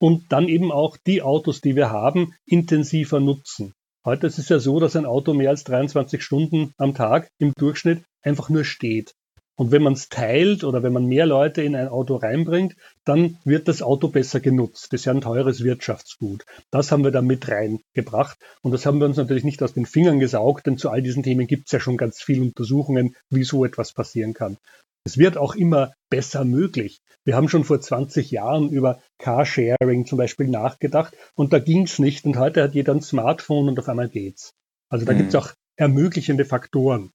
[0.00, 3.72] und dann eben auch die Autos, die wir haben, intensiver nutzen.
[4.06, 7.54] Heute ist es ja so, dass ein Auto mehr als 23 Stunden am Tag im
[7.56, 9.14] Durchschnitt einfach nur steht.
[9.56, 13.38] Und wenn man es teilt oder wenn man mehr Leute in ein Auto reinbringt, dann
[13.44, 14.92] wird das Auto besser genutzt.
[14.92, 16.44] Das ist ja ein teures Wirtschaftsgut.
[16.70, 18.36] Das haben wir da mit reingebracht.
[18.60, 21.22] Und das haben wir uns natürlich nicht aus den Fingern gesaugt, denn zu all diesen
[21.22, 24.58] Themen gibt es ja schon ganz viele Untersuchungen, wie so etwas passieren kann.
[25.06, 27.02] Es wird auch immer besser möglich.
[27.24, 31.98] Wir haben schon vor 20 Jahren über Carsharing zum Beispiel nachgedacht und da ging es
[31.98, 34.54] nicht und heute hat jeder ein Smartphone und auf einmal geht's.
[34.88, 37.10] Also da gibt es auch ermöglichende Faktoren.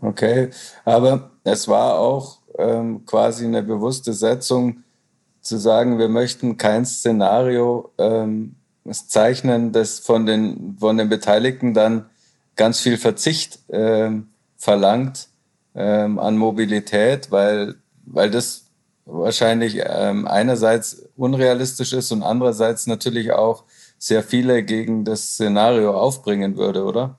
[0.00, 0.50] Okay,
[0.84, 4.84] aber es war auch ähm, quasi eine bewusste Setzung
[5.40, 8.56] zu sagen, wir möchten kein Szenario ähm,
[8.92, 12.10] zeichnen, das von den, von den Beteiligten dann
[12.54, 15.28] ganz viel Verzicht ähm, verlangt
[15.76, 18.66] ähm, an Mobilität, weil, weil das
[19.04, 23.64] wahrscheinlich ähm, einerseits unrealistisch ist und andererseits natürlich auch
[23.98, 27.18] sehr viele gegen das Szenario aufbringen würde, oder?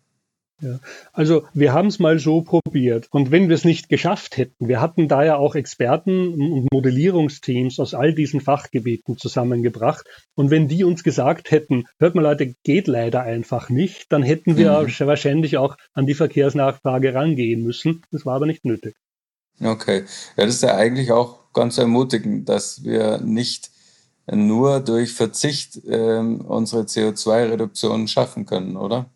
[0.60, 0.80] Ja.
[1.14, 3.08] Also wir haben es mal so probiert.
[3.12, 7.80] Und wenn wir es nicht geschafft hätten, wir hatten da ja auch Experten und Modellierungsteams
[7.80, 10.08] aus all diesen Fachgebieten zusammengebracht.
[10.36, 14.58] Und wenn die uns gesagt hätten, hört mal Leute, geht leider einfach nicht, dann hätten
[14.58, 15.00] wir mhm.
[15.00, 18.02] wahrscheinlich auch an die Verkehrsnachfrage rangehen müssen.
[18.12, 18.96] Das war aber nicht nötig.
[19.62, 20.06] Okay.
[20.38, 23.72] Ja, das ist ja eigentlich auch ganz ermutigend, dass wir nicht
[24.30, 29.10] nur durch Verzicht äh, unsere CO2-Reduktion schaffen können, oder?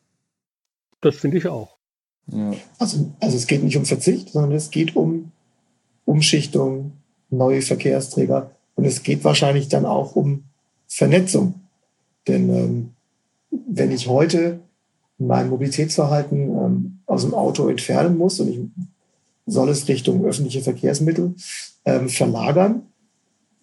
[1.01, 1.77] Das finde ich auch.
[2.27, 2.53] Ja.
[2.77, 5.31] Also, also es geht nicht um Verzicht, sondern es geht um
[6.05, 6.93] Umschichtung,
[7.29, 10.43] neue Verkehrsträger und es geht wahrscheinlich dann auch um
[10.87, 11.55] Vernetzung.
[12.27, 12.89] Denn ähm,
[13.49, 14.59] wenn ich heute
[15.17, 18.59] mein Mobilitätsverhalten ähm, aus dem Auto entfernen muss und ich
[19.45, 21.35] soll es Richtung öffentliche Verkehrsmittel
[21.85, 22.83] ähm, verlagern,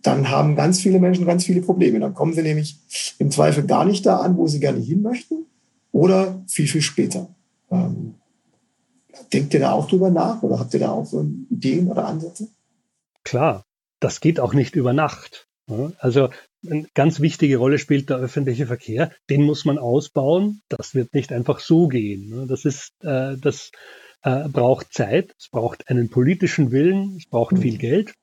[0.02, 2.00] dann haben ganz viele Menschen ganz viele Probleme.
[2.00, 2.78] Dann kommen sie nämlich
[3.18, 5.46] im Zweifel gar nicht da an, wo sie gerne hin möchten
[5.98, 7.34] oder viel, viel später.
[7.72, 8.14] Ähm,
[9.32, 12.46] denkt ihr da auch drüber nach oder habt ihr da auch so Ideen oder Ansätze?
[13.24, 13.64] Klar,
[13.98, 15.48] das geht auch nicht über Nacht.
[15.98, 16.30] Also
[16.66, 19.10] eine ganz wichtige Rolle spielt der öffentliche Verkehr.
[19.28, 20.62] Den muss man ausbauen.
[20.68, 22.46] Das wird nicht einfach so gehen.
[22.46, 23.72] Das ist, äh, das
[24.22, 25.34] äh, braucht Zeit.
[25.36, 27.16] Es braucht einen politischen Willen.
[27.18, 27.62] Es braucht mhm.
[27.62, 28.14] viel Geld.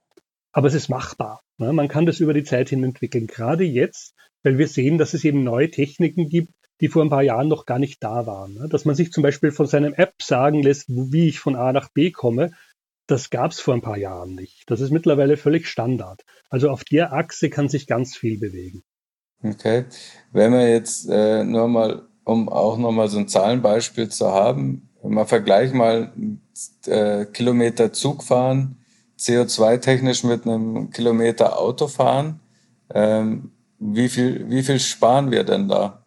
[0.53, 1.41] Aber es ist machbar.
[1.57, 3.27] Man kann das über die Zeit hin entwickeln.
[3.27, 7.23] Gerade jetzt, weil wir sehen, dass es eben neue Techniken gibt, die vor ein paar
[7.23, 8.53] Jahren noch gar nicht da waren.
[8.53, 8.67] Ne?
[8.69, 11.89] Dass man sich zum Beispiel von seinem App sagen lässt, wie ich von A nach
[11.89, 12.51] B komme,
[13.07, 14.63] das gab es vor ein paar Jahren nicht.
[14.67, 16.23] Das ist mittlerweile völlig Standard.
[16.49, 18.83] Also auf der Achse kann sich ganz viel bewegen.
[19.43, 19.85] Okay.
[20.31, 25.25] Wenn wir jetzt äh, nur mal, um auch nochmal so ein Zahlenbeispiel zu haben, mal
[25.25, 26.11] vergleichen mal
[26.87, 28.79] äh, Kilometer Zug fahren,
[29.19, 32.39] CO2-technisch mit einem Kilometer Auto fahren.
[32.93, 36.04] Ähm, wie viel, wie viel sparen wir denn da?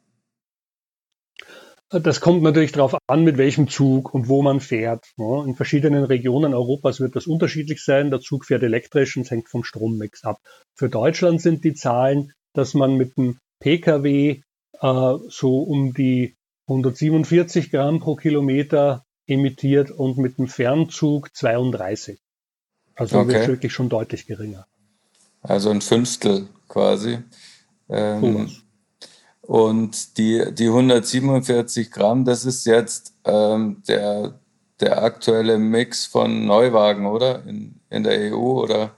[1.90, 5.06] Das kommt natürlich darauf an, mit welchem Zug und wo man fährt.
[5.16, 8.10] In verschiedenen Regionen Europas wird das unterschiedlich sein.
[8.10, 10.38] Der Zug fährt elektrisch und hängt vom Strommix ab.
[10.74, 14.42] Für Deutschland sind die Zahlen, dass man mit dem Pkw
[14.80, 22.18] äh, so um die 147 Gramm pro Kilometer emittiert und mit dem Fernzug 32.
[22.94, 23.32] Also okay.
[23.32, 24.66] wird wirklich schon deutlich geringer.
[25.40, 27.20] Also ein Fünftel quasi.
[27.88, 28.50] Ähm,
[29.48, 34.38] und die, die 147 Gramm, das ist jetzt ähm, der,
[34.78, 37.46] der aktuelle Mix von Neuwagen, oder?
[37.46, 38.90] In, in der EU, oder?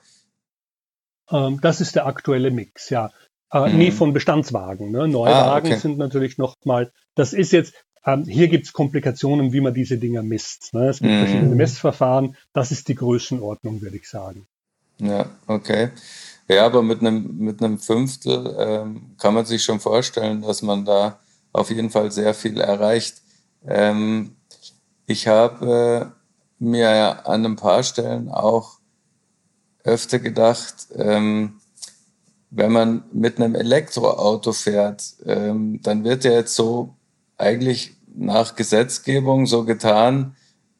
[1.31, 3.13] Ähm, das ist der aktuelle Mix, ja.
[3.53, 3.79] Äh, mhm.
[3.79, 4.91] Nee, von Bestandswagen.
[4.91, 5.07] Ne?
[5.07, 5.77] Neuwagen ah, okay.
[5.77, 7.73] sind natürlich nochmal, das ist jetzt,
[8.05, 10.75] ähm, hier gibt es Komplikationen, wie man diese Dinger misst.
[10.75, 10.89] Ne?
[10.89, 11.19] Es gibt mhm.
[11.19, 12.37] verschiedene Messverfahren.
[12.53, 14.49] Das ist die Größenordnung, würde ich sagen.
[14.99, 15.91] Ja, okay.
[16.51, 20.85] Ja, aber mit einem, mit einem Fünftel ähm, kann man sich schon vorstellen, dass man
[20.85, 21.21] da
[21.53, 23.23] auf jeden Fall sehr viel erreicht.
[23.65, 24.35] Ähm,
[25.07, 28.81] ich habe äh, mir an ein paar Stellen auch
[29.85, 31.61] öfter gedacht, ähm,
[32.51, 36.97] wenn man mit einem Elektroauto fährt, ähm, dann wird ja jetzt so
[37.39, 40.35] eigentlich nach Gesetzgebung so getan,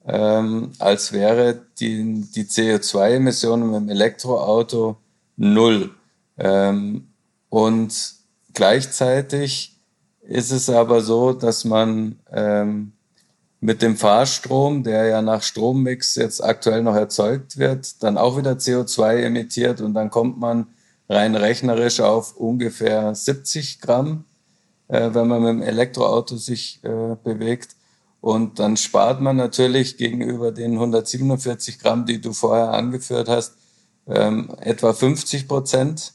[0.05, 4.97] ähm, als wäre die, die CO2-Emissionen mit dem Elektroauto
[5.41, 5.91] null.
[6.39, 7.09] Ähm,
[7.49, 8.15] und
[8.53, 9.81] gleichzeitig
[10.21, 12.93] ist es aber so, dass man ähm,
[13.61, 18.53] mit dem Fahrstrom, der ja nach Strommix jetzt aktuell noch erzeugt wird, dann auch wieder
[18.53, 20.67] CO2 emittiert und dann kommt man
[21.09, 24.25] rein rechnerisch auf ungefähr 70 Gramm,
[24.89, 27.77] äh, wenn man mit dem Elektroauto sich äh, bewegt.
[28.21, 33.55] Und dann spart man natürlich gegenüber den 147 Gramm, die du vorher angeführt hast,
[34.07, 36.13] ähm, etwa 50 Prozent.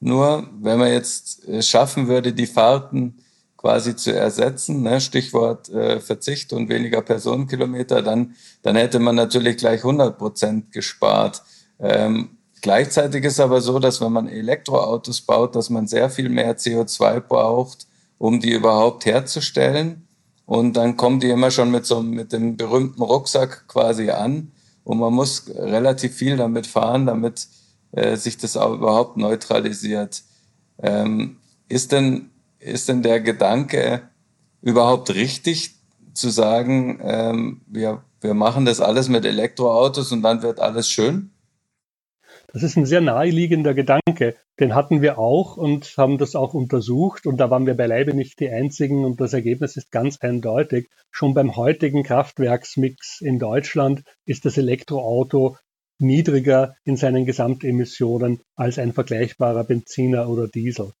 [0.00, 3.18] Nur wenn man jetzt äh, schaffen würde, die Fahrten
[3.64, 5.00] quasi zu ersetzen, ne?
[5.00, 11.42] Stichwort äh, Verzicht und weniger Personenkilometer, dann, dann hätte man natürlich gleich 100 Prozent gespart.
[11.80, 16.58] Ähm, gleichzeitig ist aber so, dass wenn man Elektroautos baut, dass man sehr viel mehr
[16.58, 17.86] CO2 braucht,
[18.18, 20.06] um die überhaupt herzustellen.
[20.44, 24.52] Und dann kommen die immer schon mit so mit dem berühmten Rucksack quasi an.
[24.84, 27.48] Und man muss relativ viel damit fahren, damit
[27.92, 30.22] äh, sich das auch überhaupt neutralisiert.
[30.78, 34.02] Ähm, ist denn, ist denn der Gedanke
[34.60, 35.74] überhaupt richtig
[36.12, 41.30] zu sagen, ähm, wir, wir machen das alles mit Elektroautos und dann wird alles schön?
[42.54, 44.36] Das ist ein sehr naheliegender Gedanke.
[44.60, 48.38] Den hatten wir auch und haben das auch untersucht und da waren wir beileibe nicht
[48.38, 50.88] die Einzigen und das Ergebnis ist ganz eindeutig.
[51.10, 55.56] Schon beim heutigen Kraftwerksmix in Deutschland ist das Elektroauto
[55.98, 60.92] niedriger in seinen Gesamtemissionen als ein vergleichbarer Benziner oder Diesel.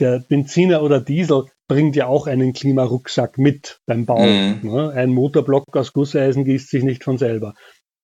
[0.00, 4.24] Der Benziner oder Diesel bringt ja auch einen Klimarucksack mit beim Bau.
[4.24, 4.60] Mhm.
[4.62, 4.90] Ne?
[4.90, 7.52] Ein Motorblock aus Gusseisen gießt sich nicht von selber.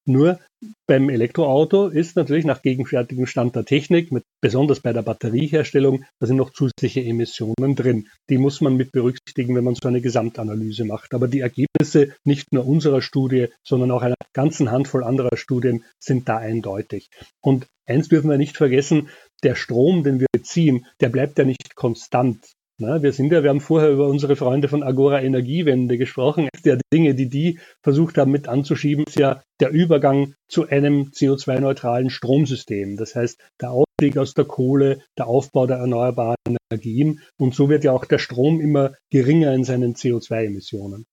[0.04, 0.38] Nur
[0.86, 6.26] beim Elektroauto ist natürlich nach gegenwärtigem Stand der Technik, mit, besonders bei der Batterieherstellung, da
[6.26, 8.08] sind noch zusätzliche Emissionen drin.
[8.28, 11.14] Die muss man mit berücksichtigen, wenn man so eine Gesamtanalyse macht.
[11.14, 16.28] Aber die Ergebnisse nicht nur unserer Studie, sondern auch einer ganzen Handvoll anderer Studien sind
[16.28, 17.08] da eindeutig.
[17.40, 19.08] Und eins dürfen wir nicht vergessen,
[19.42, 22.52] der Strom, den wir beziehen, der bleibt ja nicht konstant.
[22.82, 26.48] Na, wir sind ja, wir haben vorher über unsere Freunde von Agora Energiewende gesprochen.
[26.64, 32.10] Der Dinge, die die versucht haben mit anzuschieben, ist ja der Übergang zu einem CO2-neutralen
[32.10, 32.96] Stromsystem.
[32.96, 37.20] Das heißt, der Ausstieg aus der Kohle, der Aufbau der erneuerbaren Energien.
[37.38, 41.06] Und so wird ja auch der Strom immer geringer in seinen CO2-Emissionen.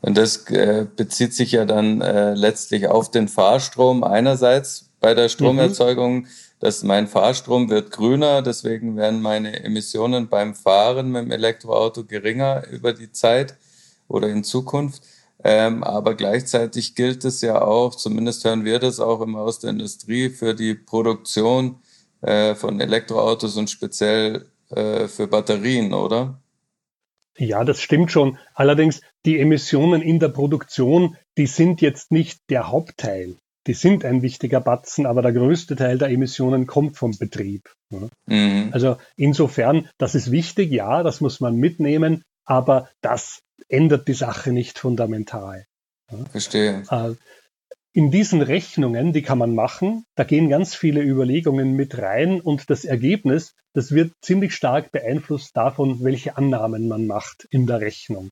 [0.00, 5.28] Und das äh, bezieht sich ja dann äh, letztlich auf den Fahrstrom einerseits bei der
[5.28, 6.22] Stromerzeugung.
[6.22, 6.26] Mhm
[6.60, 12.66] dass mein Fahrstrom wird grüner, deswegen werden meine Emissionen beim Fahren mit dem Elektroauto geringer
[12.70, 13.56] über die Zeit
[14.08, 15.02] oder in Zukunft.
[15.42, 19.70] Ähm, aber gleichzeitig gilt es ja auch, zumindest hören wir das auch immer aus der
[19.70, 21.80] Industrie, für die Produktion
[22.20, 26.42] äh, von Elektroautos und speziell äh, für Batterien, oder?
[27.38, 28.36] Ja, das stimmt schon.
[28.54, 34.22] Allerdings, die Emissionen in der Produktion, die sind jetzt nicht der Hauptteil die sind ein
[34.22, 37.72] wichtiger Batzen, aber der größte Teil der Emissionen kommt vom Betrieb.
[38.26, 38.70] Mhm.
[38.72, 44.52] Also insofern, das ist wichtig, ja, das muss man mitnehmen, aber das ändert die Sache
[44.52, 45.66] nicht fundamental.
[46.30, 46.82] Verstehe.
[46.90, 47.14] Äh,
[47.92, 52.70] in diesen Rechnungen, die kann man machen, da gehen ganz viele Überlegungen mit rein und
[52.70, 58.30] das Ergebnis, das wird ziemlich stark beeinflusst davon, welche Annahmen man macht in der Rechnung.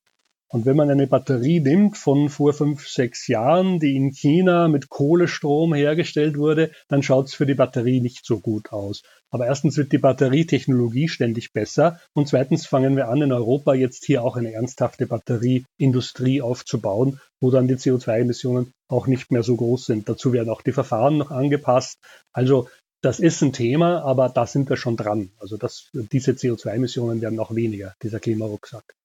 [0.50, 4.88] Und wenn man eine Batterie nimmt von vor fünf, sechs Jahren, die in China mit
[4.88, 9.02] Kohlestrom hergestellt wurde, dann schaut es für die Batterie nicht so gut aus.
[9.30, 14.06] Aber erstens wird die Batterietechnologie ständig besser und zweitens fangen wir an, in Europa jetzt
[14.06, 19.84] hier auch eine ernsthafte Batterieindustrie aufzubauen, wo dann die CO2-Emissionen auch nicht mehr so groß
[19.84, 20.08] sind.
[20.08, 21.98] Dazu werden auch die Verfahren noch angepasst.
[22.32, 22.70] Also
[23.02, 25.30] das ist ein Thema, aber da sind wir schon dran.
[25.38, 28.97] Also das, diese CO2-Emissionen werden auch weniger, dieser Klimarucksack.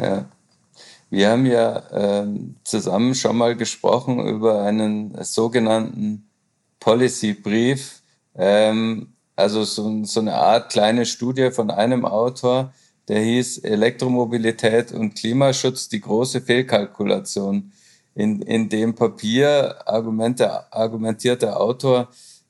[0.00, 0.28] Ja.
[1.10, 6.28] Wir haben ja ähm, zusammen schon mal gesprochen über einen sogenannten
[6.80, 8.02] Policy-Brief,
[8.36, 12.72] ähm, also so, so eine Art kleine Studie von einem Autor,
[13.08, 17.72] der hieß Elektromobilität und Klimaschutz, die große Fehlkalkulation.
[18.14, 22.08] In, in dem Papier argumentiert der Autor,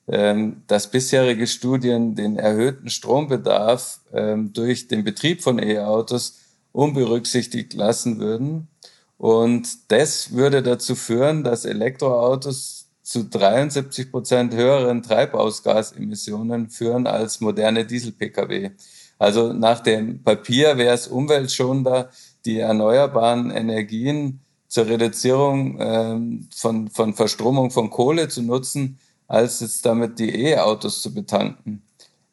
[0.08, 6.38] ähm, dass bisherige Studien den erhöhten Strombedarf ähm, durch den Betrieb von E-Autos
[6.72, 8.68] unberücksichtigt lassen würden.
[9.16, 17.86] Und das würde dazu führen, dass Elektroautos zu 73 Prozent höheren Treibhausgasemissionen führen als moderne
[17.86, 18.70] Diesel-Pkw.
[19.18, 22.10] Also nach dem Papier wäre es umweltschonender,
[22.44, 29.84] die erneuerbaren Energien zur Reduzierung ähm, von, von Verstromung von Kohle zu nutzen, als jetzt
[29.84, 31.82] damit die E-Autos zu betanken.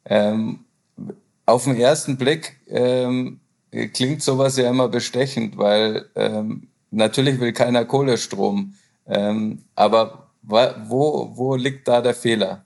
[0.04, 0.60] Ähm,
[1.46, 3.40] auf den ersten Blick ähm,
[3.92, 8.74] klingt sowas ja immer bestechend, weil ähm, natürlich will keiner Kohlestrom.
[9.06, 12.64] Ähm, aber wo, wo liegt da der Fehler?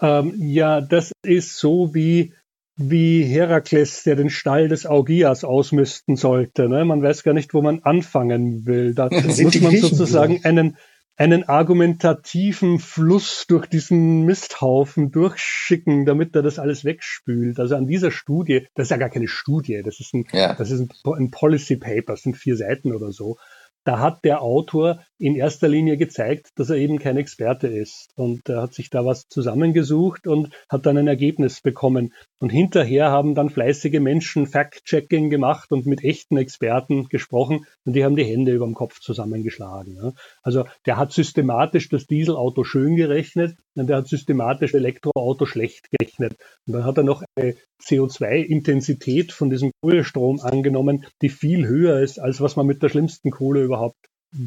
[0.00, 2.34] Ähm, ja, das ist so wie,
[2.76, 6.68] wie Herakles, der den Stall des Augias ausmisten sollte.
[6.68, 6.84] Ne?
[6.84, 8.94] Man weiß gar nicht, wo man anfangen will.
[8.94, 10.76] Da muss man sozusagen einen,
[11.16, 17.60] einen argumentativen Fluss durch diesen Misthaufen durchschicken, damit er das alles wegspült.
[17.60, 20.54] Also an dieser Studie, das ist ja gar keine Studie, das ist ein, ja.
[20.54, 23.36] das ist ein, ein Policy Paper, das sind vier Seiten oder so.
[23.84, 28.10] Da hat der Autor in erster Linie gezeigt, dass er eben kein Experte ist.
[28.16, 32.12] Und er hat sich da was zusammengesucht und hat dann ein Ergebnis bekommen.
[32.40, 38.04] Und hinterher haben dann fleißige Menschen Fact-Checking gemacht und mit echten Experten gesprochen und die
[38.04, 40.14] haben die Hände über dem Kopf zusammengeschlagen.
[40.42, 46.34] Also der hat systematisch das Dieselauto schön gerechnet und der hat systematisch Elektroauto schlecht gerechnet.
[46.66, 52.18] Und dann hat er noch eine CO2-Intensität von diesem Kohlestrom angenommen, die viel höher ist,
[52.18, 53.96] als was man mit der schlimmsten Kohle überhaupt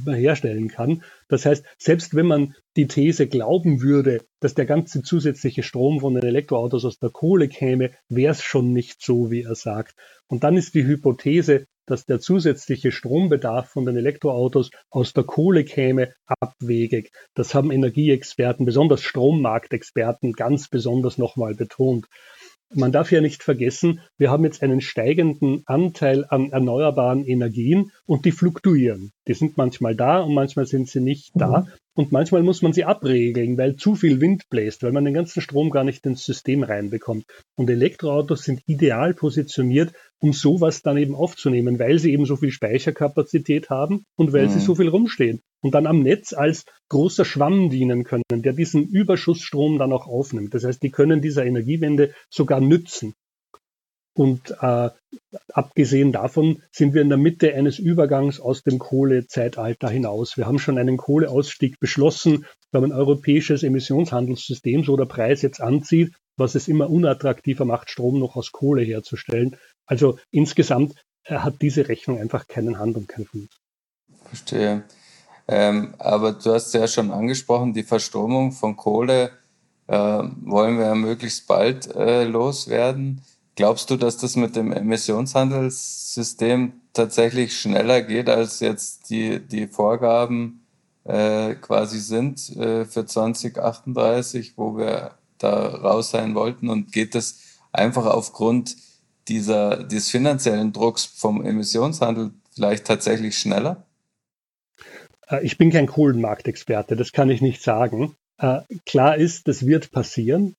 [0.07, 1.03] herstellen kann.
[1.27, 6.15] Das heißt, selbst wenn man die These glauben würde, dass der ganze zusätzliche Strom von
[6.15, 9.95] den Elektroautos aus der Kohle käme, wäre es schon nicht so, wie er sagt.
[10.27, 15.63] Und dann ist die Hypothese, dass der zusätzliche Strombedarf von den Elektroautos aus der Kohle
[15.63, 17.11] käme, abwegig.
[17.35, 22.07] Das haben Energieexperten, besonders Strommarktexperten, ganz besonders nochmal betont
[22.75, 28.25] man darf ja nicht vergessen, wir haben jetzt einen steigenden Anteil an erneuerbaren Energien und
[28.25, 29.11] die fluktuieren.
[29.27, 31.61] Die sind manchmal da und manchmal sind sie nicht da.
[31.61, 31.67] Mhm.
[31.97, 35.41] Und manchmal muss man sie abregeln, weil zu viel Wind bläst, weil man den ganzen
[35.41, 37.25] Strom gar nicht ins System reinbekommt.
[37.55, 42.51] Und Elektroautos sind ideal positioniert, um sowas dann eben aufzunehmen, weil sie eben so viel
[42.51, 44.51] Speicherkapazität haben und weil mhm.
[44.51, 48.87] sie so viel rumstehen und dann am Netz als großer Schwamm dienen können, der diesen
[48.87, 50.53] Überschussstrom dann auch aufnimmt.
[50.53, 53.13] Das heißt, die können dieser Energiewende sogar nützen.
[54.17, 54.89] Und äh,
[55.51, 60.37] abgesehen davon sind wir in der Mitte eines Übergangs aus dem Kohlezeitalter hinaus.
[60.37, 62.45] Wir haben schon einen Kohleausstieg beschlossen.
[62.71, 67.89] Wir haben ein europäisches Emissionshandelssystem, so der Preis jetzt anzieht, was es immer unattraktiver macht,
[67.89, 69.57] Strom noch aus Kohle herzustellen.
[69.85, 73.47] Also insgesamt äh, hat diese Rechnung einfach keinen Hand und keinen Fuß.
[74.25, 74.83] Verstehe.
[75.47, 79.31] Ähm, aber du hast ja schon angesprochen, die Verstromung von Kohle
[79.87, 83.21] äh, wollen wir ja möglichst bald äh, loswerden.
[83.55, 90.65] Glaubst du, dass das mit dem Emissionshandelssystem tatsächlich schneller geht, als jetzt die, die Vorgaben
[91.03, 96.69] äh, quasi sind äh, für 2038, wo wir da raus sein wollten?
[96.69, 97.39] Und geht das
[97.71, 98.75] einfach aufgrund
[99.27, 103.85] dieser, des finanziellen Drucks vom Emissionshandel vielleicht tatsächlich schneller?
[105.27, 108.15] Äh, ich bin kein Kohlenmarktexperte, das kann ich nicht sagen.
[108.37, 110.55] Äh, klar ist, das wird passieren.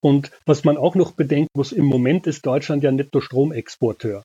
[0.00, 4.24] Und was man auch noch bedenken muss, im Moment ist Deutschland ja Netto-Stromexporteur.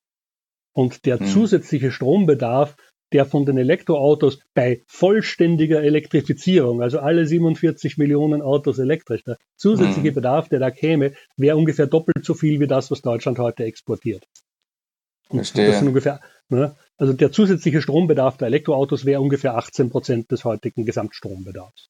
[0.74, 1.28] Und der hm.
[1.28, 2.76] zusätzliche Strombedarf,
[3.14, 10.10] der von den Elektroautos bei vollständiger Elektrifizierung, also alle 47 Millionen Autos elektrisch, der zusätzliche
[10.10, 10.16] hm.
[10.16, 14.28] Bedarf, der da käme, wäre ungefähr doppelt so viel wie das, was Deutschland heute exportiert.
[15.30, 15.68] Und Verstehe.
[15.68, 20.44] Das sind ungefähr, ne, also der zusätzliche Strombedarf der Elektroautos wäre ungefähr 18 Prozent des
[20.44, 21.90] heutigen Gesamtstrombedarfs.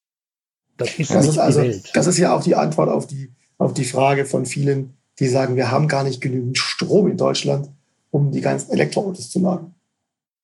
[0.76, 1.62] Das ist, das ist also.
[1.94, 5.56] Das ist ja auch die Antwort auf die auf die Frage von vielen, die sagen,
[5.56, 7.70] wir haben gar nicht genügend Strom in Deutschland,
[8.10, 9.74] um die ganzen Elektroautos zu laden.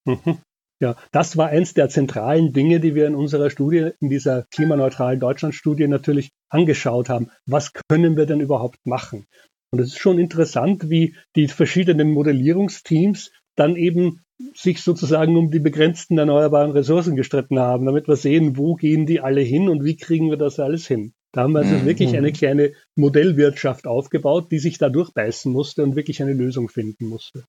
[0.05, 0.39] Mhm.
[0.83, 5.21] Ja, das war eins der zentralen Dinge, die wir in unserer Studie, in dieser klimaneutralen
[5.21, 7.31] Deutschland-Studie natürlich angeschaut haben.
[7.47, 9.27] Was können wir denn überhaupt machen?
[9.71, 14.23] Und es ist schon interessant, wie die verschiedenen Modellierungsteams dann eben
[14.57, 19.21] sich sozusagen um die begrenzten erneuerbaren Ressourcen gestritten haben, damit wir sehen, wo gehen die
[19.21, 21.13] alle hin und wie kriegen wir das alles hin.
[21.31, 21.87] Da haben wir also mhm.
[21.87, 27.07] wirklich eine kleine Modellwirtschaft aufgebaut, die sich da durchbeißen musste und wirklich eine Lösung finden
[27.07, 27.45] musste.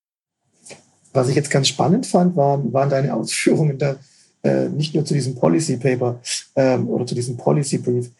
[1.13, 3.95] Was ich jetzt ganz spannend fand, waren, waren deine Ausführungen da,
[4.43, 6.19] äh, nicht nur zu diesem Policy Paper
[6.55, 8.11] ähm, oder zu diesem Policy Brief.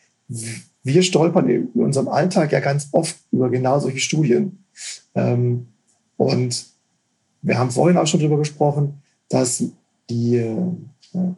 [0.83, 4.63] Wir stolpern in unserem Alltag ja ganz oft über genau solche Studien.
[5.15, 5.67] Ähm,
[6.17, 6.65] und
[7.41, 9.63] wir haben vorhin auch schon darüber gesprochen, dass,
[10.09, 10.55] die, äh,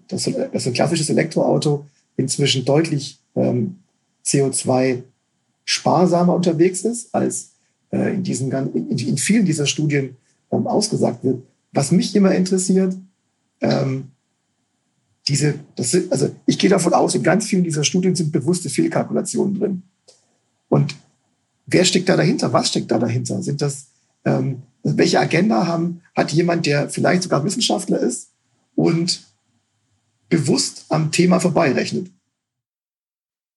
[0.07, 1.85] dass, dass ein klassisches Elektroauto
[2.17, 3.77] inzwischen deutlich ähm,
[4.25, 5.03] CO2
[5.63, 7.51] sparsamer unterwegs ist, als
[7.91, 10.15] äh, in, diesen, in, in vielen dieser Studien
[10.55, 11.43] ähm, ausgesagt wird.
[11.71, 12.95] Was mich immer interessiert,
[13.61, 14.11] ähm,
[15.27, 18.69] diese, das sind, also ich gehe davon aus, in ganz vielen dieser Studien sind bewusste
[18.69, 19.83] Fehlkalkulationen drin.
[20.69, 20.95] Und
[21.65, 22.53] wer steckt da dahinter?
[22.53, 23.41] Was steckt da dahinter?
[23.41, 23.87] Sind das,
[24.23, 28.31] ähm, welche Agenda haben, hat jemand, der vielleicht sogar Wissenschaftler ist
[28.75, 29.23] und
[30.29, 32.11] bewusst am Thema vorbeirechnet?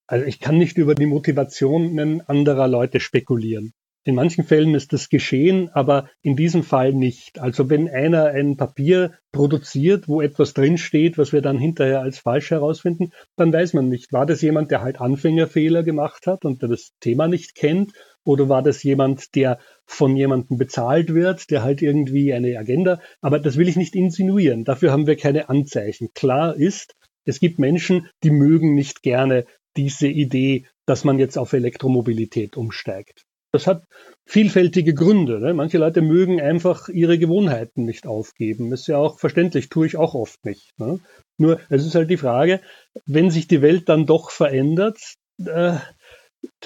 [0.06, 3.74] Also ich kann nicht über die Motivationen anderer Leute spekulieren.
[4.08, 7.38] In manchen Fällen ist das geschehen, aber in diesem Fall nicht.
[7.40, 12.50] Also wenn einer ein Papier produziert, wo etwas drinsteht, was wir dann hinterher als falsch
[12.50, 16.70] herausfinden, dann weiß man nicht, war das jemand, der halt Anfängerfehler gemacht hat und der
[16.70, 17.92] das Thema nicht kennt,
[18.24, 23.38] oder war das jemand, der von jemandem bezahlt wird, der halt irgendwie eine Agenda, aber
[23.38, 24.64] das will ich nicht insinuieren.
[24.64, 26.14] Dafür haben wir keine Anzeichen.
[26.14, 26.94] Klar ist,
[27.26, 29.44] es gibt Menschen, die mögen nicht gerne
[29.76, 33.27] diese Idee, dass man jetzt auf Elektromobilität umsteigt.
[33.50, 33.84] Das hat
[34.26, 35.40] vielfältige Gründe.
[35.40, 35.54] Ne?
[35.54, 38.72] Manche Leute mögen einfach ihre Gewohnheiten nicht aufgeben.
[38.72, 40.72] Ist ja auch verständlich, tue ich auch oft nicht.
[40.78, 41.00] Ne?
[41.38, 42.60] Nur, es ist halt die Frage,
[43.06, 44.98] wenn sich die Welt dann doch verändert,
[45.38, 45.76] äh,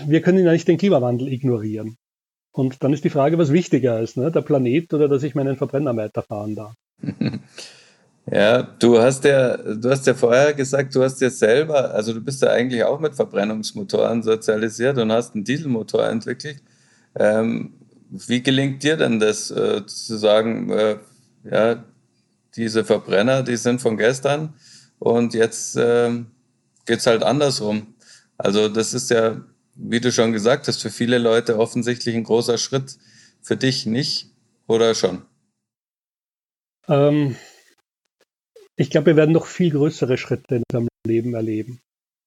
[0.04, 1.96] wir können ja nicht den Klimawandel ignorieren.
[2.52, 4.30] Und dann ist die Frage, was wichtiger ist, ne?
[4.30, 6.74] der Planet oder dass ich meinen Verbrenner weiterfahren darf.
[8.30, 12.20] Ja, du hast ja, du hast ja vorher gesagt, du hast ja selber, also du
[12.20, 16.62] bist ja eigentlich auch mit Verbrennungsmotoren sozialisiert und hast einen Dieselmotor entwickelt.
[17.14, 17.74] Ähm,
[18.10, 20.98] wie gelingt dir denn das, äh, zu sagen, äh,
[21.44, 21.84] ja,
[22.56, 24.54] diese Verbrenner, die sind von gestern
[24.98, 26.22] und jetzt äh,
[26.86, 27.94] geht's halt andersrum.
[28.36, 29.40] Also das ist ja,
[29.74, 32.98] wie du schon gesagt hast, für viele Leute offensichtlich ein großer Schritt.
[33.40, 34.30] Für dich nicht
[34.68, 35.22] oder schon?
[36.86, 37.36] Ähm,
[38.76, 41.80] ich glaube, wir werden noch viel größere Schritte in unserem Leben erleben.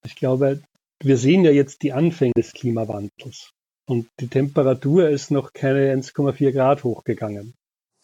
[0.05, 0.61] Ich glaube,
[1.01, 3.51] wir sehen ja jetzt die Anfänge des Klimawandels.
[3.85, 7.53] Und die Temperatur ist noch keine 1,4 Grad hochgegangen.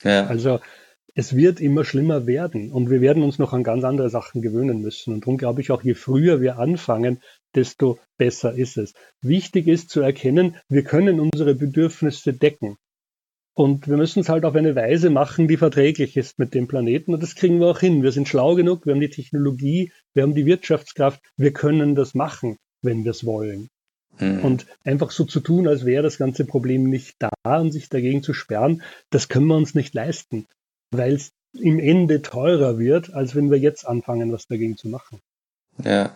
[0.03, 0.27] Ja.
[0.27, 0.59] Also
[1.13, 4.81] es wird immer schlimmer werden und wir werden uns noch an ganz andere Sachen gewöhnen
[4.81, 5.13] müssen.
[5.13, 7.21] Und darum glaube ich auch, je früher wir anfangen,
[7.55, 8.93] desto besser ist es.
[9.21, 12.77] Wichtig ist zu erkennen, wir können unsere Bedürfnisse decken.
[13.53, 17.13] Und wir müssen es halt auf eine Weise machen, die verträglich ist mit dem Planeten.
[17.13, 18.01] Und das kriegen wir auch hin.
[18.01, 22.13] Wir sind schlau genug, wir haben die Technologie, wir haben die Wirtschaftskraft, wir können das
[22.13, 23.69] machen, wenn wir es wollen.
[24.19, 24.43] Mhm.
[24.43, 28.23] Und einfach so zu tun, als wäre das ganze Problem nicht da und sich dagegen
[28.23, 30.47] zu sperren, das können wir uns nicht leisten,
[30.91, 35.19] weil es im Ende teurer wird, als wenn wir jetzt anfangen, was dagegen zu machen.
[35.83, 36.15] Ja.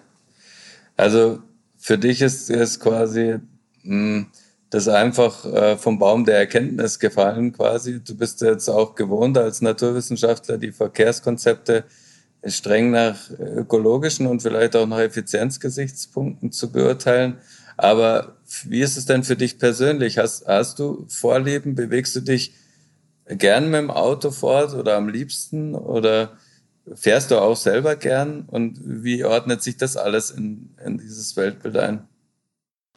[0.98, 1.40] Also
[1.78, 3.40] für dich ist es quasi
[3.84, 4.28] mh, hm,
[4.70, 8.04] das einfach äh, vom Baum der Erkenntnis gefallen quasi.
[8.04, 11.86] Du bist jetzt auch gewohnt als Naturwissenschaftler die Verkehrskonzepte
[12.46, 17.38] streng nach ökologischen und vielleicht auch nach Effizienzgesichtspunkten zu beurteilen.
[17.78, 20.18] Aber wie ist es denn für dich persönlich?
[20.18, 21.76] Hast, hast du Vorlieben?
[21.76, 22.54] Bewegst du dich
[23.28, 25.76] gern mit dem Auto fort oder am liebsten?
[25.76, 26.38] Oder
[26.94, 28.44] fährst du auch selber gern?
[28.48, 32.08] Und wie ordnet sich das alles in, in dieses Weltbild ein?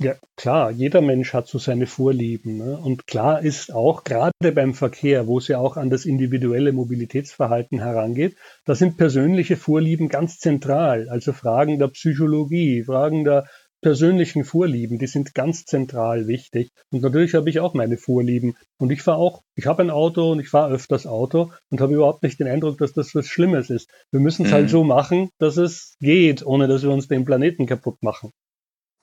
[0.01, 2.57] Ja, klar, jeder Mensch hat so seine Vorlieben.
[2.57, 2.79] Ne?
[2.79, 7.81] Und klar ist auch, gerade beim Verkehr, wo es ja auch an das individuelle Mobilitätsverhalten
[7.81, 11.09] herangeht, da sind persönliche Vorlieben ganz zentral.
[11.09, 13.49] Also Fragen der Psychologie, Fragen der
[13.81, 16.71] persönlichen Vorlieben, die sind ganz zentral wichtig.
[16.91, 18.57] Und natürlich habe ich auch meine Vorlieben.
[18.79, 21.95] Und ich fahre auch, ich habe ein Auto und ich fahre öfters Auto und habe
[21.95, 23.89] überhaupt nicht den Eindruck, dass das was Schlimmes ist.
[24.11, 24.65] Wir müssen es halt mhm.
[24.65, 28.33] halt so machen, dass es geht, ohne dass wir uns den Planeten kaputt machen.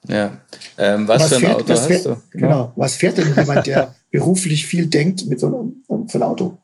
[0.07, 0.41] Ja.
[0.77, 2.21] Ähm, was, was, für ein fährt, Auto hast fährt, du?
[2.31, 2.73] Genau.
[2.75, 6.57] Was fährt denn jemand, der beruflich viel denkt mit so einem, so einem Auto?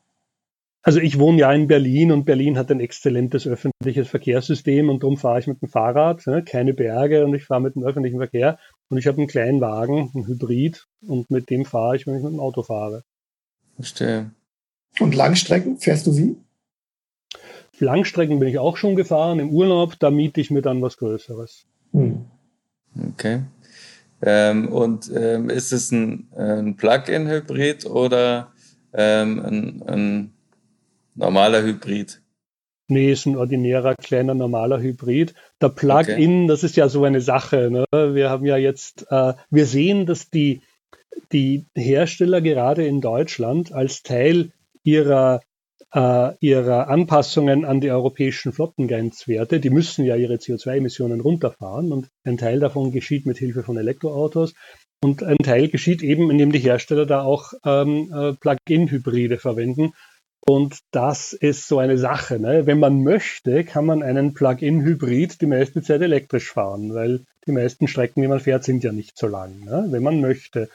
[0.84, 5.16] Also ich wohne ja in Berlin und Berlin hat ein exzellentes öffentliches Verkehrssystem und darum
[5.16, 8.58] fahre ich mit dem Fahrrad, ne, keine Berge und ich fahre mit dem öffentlichen Verkehr
[8.88, 12.22] und ich habe einen kleinen Wagen, einen Hybrid und mit dem fahre ich, wenn ich
[12.22, 13.04] mit dem Auto fahre.
[13.76, 14.32] Verstehe.
[14.98, 16.36] Und Langstrecken fährst du wie?
[17.78, 19.38] Langstrecken bin ich auch schon gefahren.
[19.38, 21.64] Im Urlaub, da miete ich mir dann was Größeres.
[21.92, 22.24] Hm.
[23.12, 23.42] Okay.
[24.20, 28.52] Ähm, und ähm, ist es ein, ein Plug-in-Hybrid oder
[28.92, 30.31] ähm, ein, ein
[31.14, 32.22] normaler Hybrid?
[32.88, 35.34] Nee, ist ein ordinärer, kleiner, normaler Hybrid.
[35.60, 36.46] Der Plug-in, okay.
[36.48, 37.70] das ist ja so eine Sache.
[37.70, 37.84] Ne?
[38.14, 40.60] Wir haben ja jetzt, äh, wir sehen, dass die,
[41.32, 44.52] die Hersteller gerade in Deutschland als Teil
[44.82, 45.40] ihrer,
[45.94, 52.36] äh, ihrer Anpassungen an die europäischen Flottengrenzwerte, die müssen ja ihre CO2-Emissionen runterfahren und ein
[52.36, 54.54] Teil davon geschieht mit Hilfe von Elektroautos.
[55.02, 59.94] Und ein Teil geschieht eben, indem die Hersteller da auch ähm, äh, Plug-in-Hybride verwenden
[60.44, 62.38] und das ist so eine Sache.
[62.40, 62.66] Ne?
[62.66, 67.86] Wenn man möchte, kann man einen Plug-in-Hybrid die meiste Zeit elektrisch fahren, weil die meisten
[67.86, 69.86] Strecken, die man fährt, sind ja nicht so lang, ne?
[69.90, 70.68] wenn man möchte.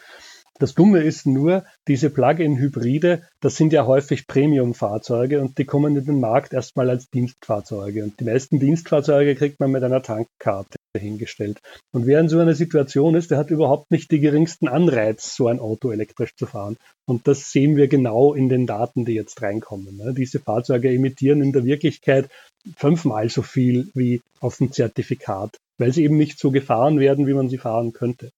[0.59, 6.05] Das Dumme ist nur, diese Plug-in-Hybride, das sind ja häufig Premium-Fahrzeuge und die kommen in
[6.05, 8.03] den Markt erstmal als Dienstfahrzeuge.
[8.03, 11.61] Und die meisten Dienstfahrzeuge kriegt man mit einer Tankkarte hingestellt.
[11.91, 15.47] Und wer in so einer Situation ist, der hat überhaupt nicht die geringsten Anreiz, so
[15.47, 16.77] ein Auto elektrisch zu fahren.
[17.05, 19.97] Und das sehen wir genau in den Daten, die jetzt reinkommen.
[19.97, 20.13] Ne?
[20.13, 22.29] Diese Fahrzeuge emittieren in der Wirklichkeit
[22.75, 27.33] fünfmal so viel wie auf dem Zertifikat, weil sie eben nicht so gefahren werden, wie
[27.33, 28.31] man sie fahren könnte.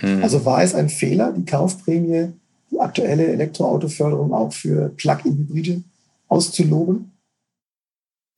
[0.00, 0.22] Mhm.
[0.22, 2.32] Also war es ein Fehler, die Kaufprämie,
[2.70, 5.82] die aktuelle Elektroautoförderung auch für Plug-in-Hybride
[6.28, 7.12] auszuloben?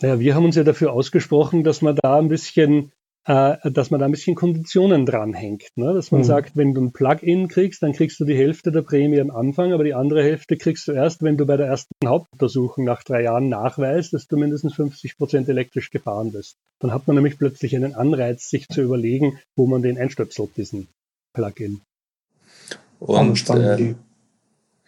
[0.01, 2.93] Naja, wir haben uns ja dafür ausgesprochen, dass man da ein bisschen
[3.29, 5.69] äh, dass man da ein bisschen Konditionen dranhängt.
[5.77, 5.93] Ne?
[5.93, 6.25] Dass man mhm.
[6.25, 9.75] sagt, wenn du ein Plug-in kriegst, dann kriegst du die Hälfte der Prämie am Anfang,
[9.75, 13.25] aber die andere Hälfte kriegst du erst, wenn du bei der ersten Hauptuntersuchung nach drei
[13.25, 16.57] Jahren nachweist, dass du mindestens 50 Prozent elektrisch gefahren bist.
[16.81, 20.89] Dann hat man nämlich plötzlich einen Anreiz, sich zu überlegen, wo man den einstöpselt, diesen
[21.35, 21.83] Plug-in.
[22.99, 23.95] Und äh,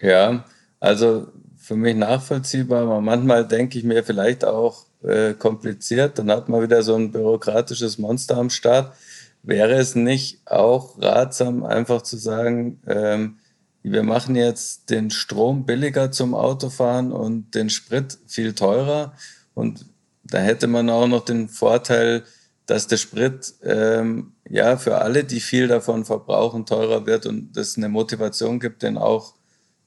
[0.01, 0.47] ja,
[0.81, 1.29] also
[1.59, 3.03] für mich nachvollziehbar.
[3.03, 6.19] Manchmal denke ich mir vielleicht auch äh, kompliziert.
[6.19, 8.95] Dann hat man wieder so ein bürokratisches Monster am Start.
[9.43, 13.39] Wäre es nicht auch ratsam, einfach zu sagen, ähm,
[13.83, 19.15] wir machen jetzt den Strom billiger zum Autofahren und den Sprit viel teurer.
[19.55, 19.87] Und
[20.23, 22.25] da hätte man auch noch den Vorteil,
[22.67, 27.77] dass der Sprit ähm, ja für alle, die viel davon verbrauchen, teurer wird und es
[27.77, 29.35] eine Motivation gibt, den auch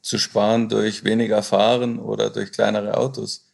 [0.02, 3.53] zu sparen durch weniger Fahren oder durch kleinere Autos.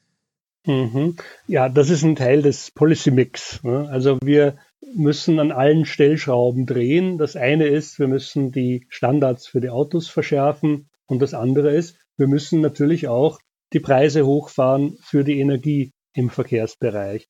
[0.70, 1.16] Mhm.
[1.48, 3.64] Ja, das ist ein Teil des Policy Mix.
[3.64, 3.90] Ne?
[3.90, 4.60] Also wir
[4.96, 7.18] müssen an allen Stellschrauben drehen.
[7.18, 11.98] Das eine ist, wir müssen die Standards für die Autos verschärfen und das andere ist,
[12.18, 13.40] wir müssen natürlich auch
[13.74, 17.28] die Preise hochfahren für die Energie im Verkehrsbereich.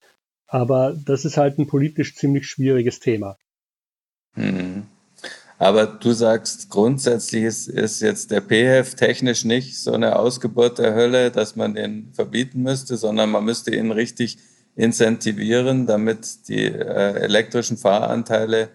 [0.48, 3.38] Aber das ist halt ein politisch ziemlich schwieriges Thema.
[4.36, 4.88] Mhm.
[5.62, 10.96] Aber du sagst, grundsätzlich ist, ist jetzt der PHEV technisch nicht so eine Ausgeburt der
[10.96, 14.38] Hölle, dass man den verbieten müsste, sondern man müsste ihn richtig
[14.78, 18.70] incentivieren, damit die äh, elektrischen Fahranteile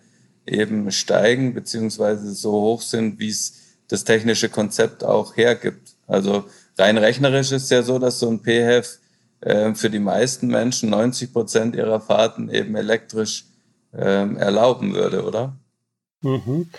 [0.47, 5.95] eben steigen beziehungsweise so hoch sind, wie es das technische Konzept auch hergibt.
[6.07, 6.45] Also
[6.77, 8.99] rein rechnerisch ist ja so, dass so ein PHEV
[9.41, 13.47] äh, für die meisten Menschen 90 Prozent ihrer Fahrten eben elektrisch
[13.95, 15.57] äh, erlauben würde, oder?
[16.25, 16.71] Mhm.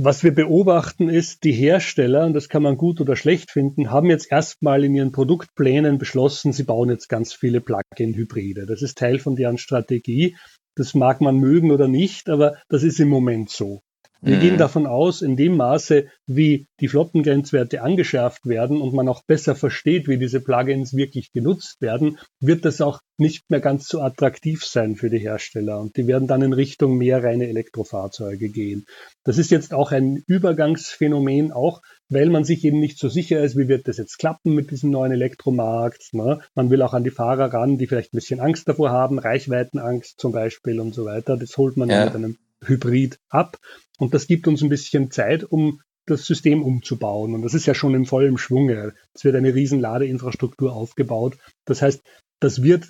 [0.00, 4.08] Was wir beobachten ist, die Hersteller, und das kann man gut oder schlecht finden, haben
[4.08, 8.64] jetzt erstmal in ihren Produktplänen beschlossen, sie bauen jetzt ganz viele Plug-in-Hybride.
[8.66, 10.36] Das ist Teil von deren Strategie.
[10.76, 13.80] Das mag man mögen oder nicht, aber das ist im Moment so.
[14.20, 14.40] Wir mhm.
[14.40, 19.54] gehen davon aus, in dem Maße, wie die Flottengrenzwerte angeschärft werden und man auch besser
[19.54, 24.64] versteht, wie diese Plugins wirklich genutzt werden, wird das auch nicht mehr ganz so attraktiv
[24.64, 28.86] sein für die Hersteller und die werden dann in Richtung mehr reine Elektrofahrzeuge gehen.
[29.24, 33.56] Das ist jetzt auch ein Übergangsphänomen, auch weil man sich eben nicht so sicher ist,
[33.56, 36.12] wie wird das jetzt klappen mit diesem neuen Elektromarkt.
[36.12, 36.40] Ne?
[36.54, 40.18] Man will auch an die Fahrer ran, die vielleicht ein bisschen Angst davor haben, Reichweitenangst
[40.18, 41.36] zum Beispiel und so weiter.
[41.36, 42.06] Das holt man ja.
[42.06, 43.58] mit einem Hybrid ab.
[43.98, 47.34] Und das gibt uns ein bisschen Zeit, um das System umzubauen.
[47.34, 48.94] Und das ist ja schon im vollen Schwunge.
[49.14, 51.36] Es wird eine riesen Ladeinfrastruktur aufgebaut.
[51.64, 52.02] Das heißt,
[52.40, 52.88] das wird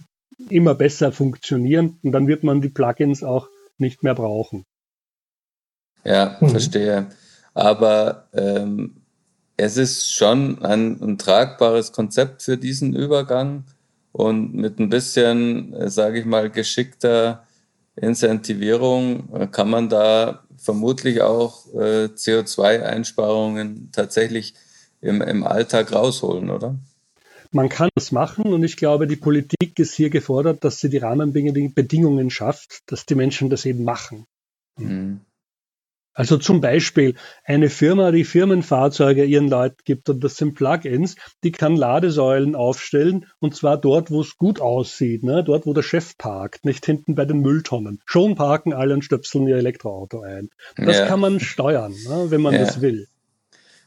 [0.49, 4.64] immer besser funktionieren und dann wird man die Plugins auch nicht mehr brauchen.
[6.05, 6.51] Ja, mhm.
[6.51, 7.09] verstehe.
[7.55, 9.03] Aber ähm,
[9.57, 13.64] es ist schon ein, ein, tragbares Konzept für diesen Übergang
[14.12, 17.47] und mit ein bisschen, äh, sage ich mal, geschickter
[18.01, 24.55] Incentivierung äh, kann man da vermutlich auch äh, CO2-Einsparungen tatsächlich
[25.01, 26.76] im, im Alltag rausholen, oder?
[27.51, 30.99] Man kann das machen und ich glaube, die Politik ist hier gefordert, dass sie die
[30.99, 34.26] Rahmenbedingungen schafft, dass die Menschen das eben machen.
[34.76, 35.20] Mhm.
[36.19, 37.14] Also zum Beispiel
[37.45, 41.14] eine Firma, die Firmenfahrzeuge ihren Leuten gibt und das sind Plugins,
[41.45, 45.45] die kann Ladesäulen aufstellen und zwar dort, wo es gut aussieht, ne?
[45.45, 48.01] dort, wo der Chef parkt, nicht hinten bei den Mülltonnen.
[48.05, 50.49] Schon parken alle und stöpseln ihr Elektroauto ein.
[50.75, 51.07] Das ja.
[51.07, 52.27] kann man steuern, ne?
[52.31, 52.64] wenn man ja.
[52.64, 53.07] das will.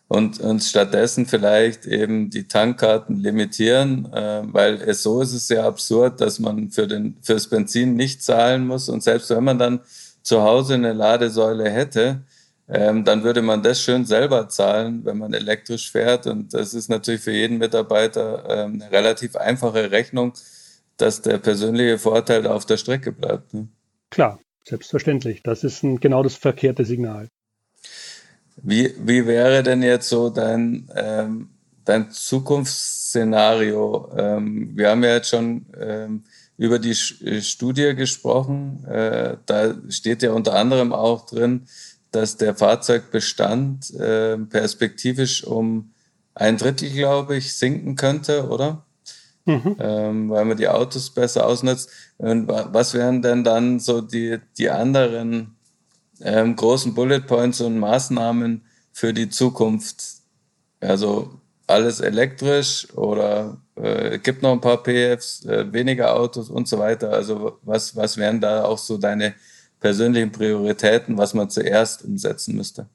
[0.08, 5.68] Und, und stattdessen vielleicht eben die Tankkarten limitieren, äh, weil es so ist es ja
[5.68, 9.82] absurd, dass man für den fürs Benzin nicht zahlen muss und selbst wenn man dann
[10.24, 12.22] zu Hause eine Ladesäule hätte,
[12.70, 16.26] ähm, dann würde man das schön selber zahlen, wenn man elektrisch fährt.
[16.26, 20.34] Und das ist natürlich für jeden Mitarbeiter ähm, eine relativ einfache Rechnung,
[20.98, 23.54] dass der persönliche Vorteil auf der Strecke bleibt.
[23.54, 23.68] Ne?
[24.10, 25.44] Klar, selbstverständlich.
[25.44, 27.28] Das ist ein, genau das verkehrte Signal.
[28.58, 31.50] Wie, wie wäre denn jetzt so dein, ähm,
[31.84, 34.12] dein Zukunftsszenario?
[34.18, 36.24] Ähm, wir haben ja jetzt schon ähm,
[36.62, 36.92] über die
[37.26, 38.86] äh, Studie gesprochen.
[38.86, 41.64] Äh, da steht ja unter anderem auch drin,
[42.12, 45.92] dass der Fahrzeugbestand äh, perspektivisch um
[46.36, 48.86] ein Drittel, glaube ich, sinken könnte, oder?
[49.46, 49.76] Mhm.
[49.80, 51.90] Ähm, weil man die Autos besser ausnutzt.
[52.20, 55.56] Und was wären denn dann so die, die anderen
[56.22, 60.04] ähm, großen Bullet Points und Maßnahmen für die Zukunft?
[60.80, 66.80] Also alles elektrisch oder äh, gibt noch ein paar PFs, äh, weniger Autos und so
[66.80, 67.12] weiter.
[67.12, 69.34] Also was, was wären da auch so deine
[69.80, 72.88] persönlichen Prioritäten, was man zuerst umsetzen müsste?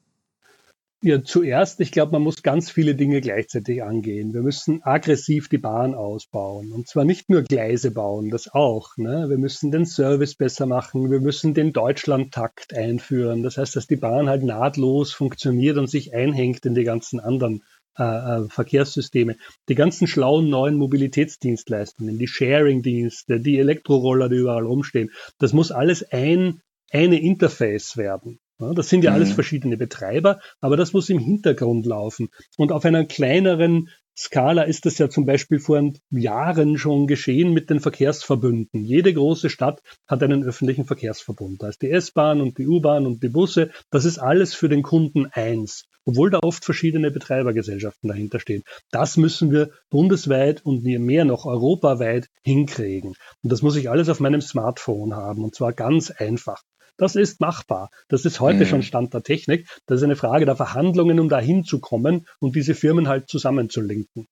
[1.02, 4.32] Ja, zuerst, ich glaube, man muss ganz viele Dinge gleichzeitig angehen.
[4.32, 6.72] Wir müssen aggressiv die Bahn ausbauen.
[6.72, 8.96] Und zwar nicht nur Gleise bauen, das auch.
[8.96, 9.26] Ne?
[9.28, 11.10] Wir müssen den Service besser machen.
[11.10, 13.42] Wir müssen den Deutschlandtakt einführen.
[13.42, 17.62] Das heißt, dass die Bahn halt nahtlos funktioniert und sich einhängt in die ganzen anderen
[17.98, 19.36] äh, äh, Verkehrssysteme,
[19.68, 26.02] die ganzen schlauen neuen Mobilitätsdienstleistungen, die Sharing-Dienste, die Elektroroller, die überall rumstehen, das muss alles
[26.12, 28.38] ein, eine Interface werden.
[28.58, 29.34] Ja, das sind ja alles mhm.
[29.34, 32.28] verschiedene Betreiber, aber das muss im Hintergrund laufen.
[32.56, 37.68] Und auf einer kleineren Skala ist das ja zum Beispiel vor Jahren schon geschehen mit
[37.68, 38.82] den Verkehrsverbünden.
[38.82, 41.62] Jede große Stadt hat einen öffentlichen Verkehrsverbund.
[41.62, 43.70] Da ist die S-Bahn und die U-Bahn und die Busse.
[43.90, 48.62] Das ist alles für den Kunden eins, obwohl da oft verschiedene Betreibergesellschaften dahinter stehen.
[48.90, 53.14] Das müssen wir bundesweit und mehr noch europaweit hinkriegen.
[53.42, 56.62] Und das muss ich alles auf meinem Smartphone haben und zwar ganz einfach.
[56.96, 57.90] Das ist machbar.
[58.08, 58.66] Das ist heute mhm.
[58.66, 59.68] schon Stand der Technik.
[59.86, 64.26] Das ist eine Frage der Verhandlungen, um dahin zu kommen und diese Firmen halt zusammenzulinken.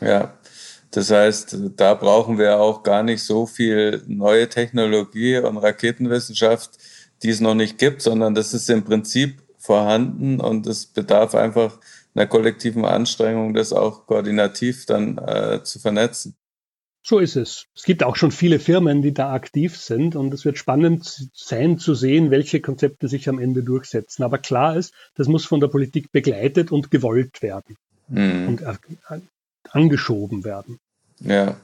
[0.00, 0.38] Ja,
[0.90, 6.78] das heißt, da brauchen wir auch gar nicht so viel neue Technologie und Raketenwissenschaft,
[7.22, 11.78] die es noch nicht gibt, sondern das ist im Prinzip vorhanden und es bedarf einfach
[12.14, 16.36] einer kollektiven Anstrengung, das auch koordinativ dann äh, zu vernetzen.
[17.02, 17.66] So ist es.
[17.76, 21.78] Es gibt auch schon viele Firmen, die da aktiv sind und es wird spannend sein
[21.78, 24.24] zu sehen, welche Konzepte sich am Ende durchsetzen.
[24.24, 27.76] Aber klar ist, das muss von der Politik begleitet und gewollt werden
[28.08, 28.48] mhm.
[28.48, 28.64] und
[29.70, 30.80] angeschoben werden.
[31.20, 31.56] Ja.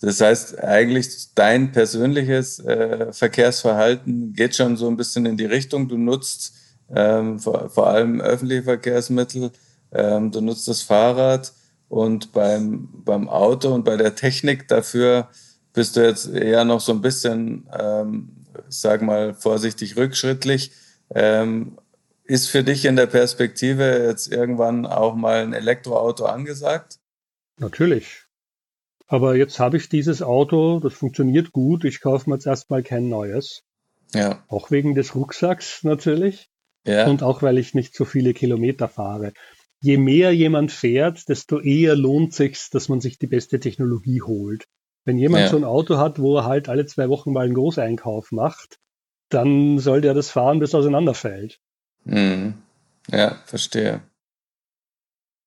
[0.00, 5.88] Das heißt, eigentlich dein persönliches äh, Verkehrsverhalten geht schon so ein bisschen in die Richtung.
[5.88, 6.56] Du nutzt
[6.94, 9.50] ähm, vor, vor, allem öffentliche Verkehrsmittel,
[9.92, 11.52] ähm, du nutzt das Fahrrad
[11.88, 15.28] und beim, beim Auto und bei der Technik dafür
[15.72, 20.72] bist du jetzt eher noch so ein bisschen, ähm, sag mal, vorsichtig rückschrittlich.
[21.14, 21.78] Ähm,
[22.24, 26.98] ist für dich in der Perspektive jetzt irgendwann auch mal ein Elektroauto angesagt?
[27.58, 28.22] Natürlich.
[29.06, 31.84] Aber jetzt habe ich dieses Auto, das funktioniert gut.
[31.84, 33.62] Ich kaufe mir jetzt erstmal kein neues.
[34.14, 34.42] Ja.
[34.48, 36.48] Auch wegen des Rucksacks natürlich.
[36.86, 37.06] Ja.
[37.06, 39.32] Und auch weil ich nicht so viele Kilometer fahre
[39.84, 44.64] je mehr jemand fährt, desto eher lohnt sich, dass man sich die beste Technologie holt.
[45.04, 45.48] Wenn jemand ja.
[45.50, 48.78] so ein Auto hat, wo er halt alle zwei Wochen mal einen Großeinkauf macht,
[49.28, 51.60] dann soll der das fahren, bis auseinanderfällt.
[52.04, 52.54] Mhm.
[53.10, 54.00] Ja, verstehe.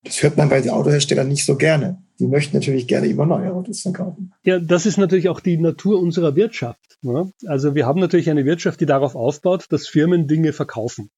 [0.04, 2.00] Das hört man bei den Autoherstellern nicht so gerne.
[2.20, 4.32] Die möchten natürlich gerne immer neue Autos verkaufen.
[4.44, 6.98] Ja, das ist natürlich auch die Natur unserer Wirtschaft.
[7.02, 7.32] Ne?
[7.46, 11.10] Also wir haben natürlich eine Wirtschaft, die darauf aufbaut, dass Firmen Dinge verkaufen.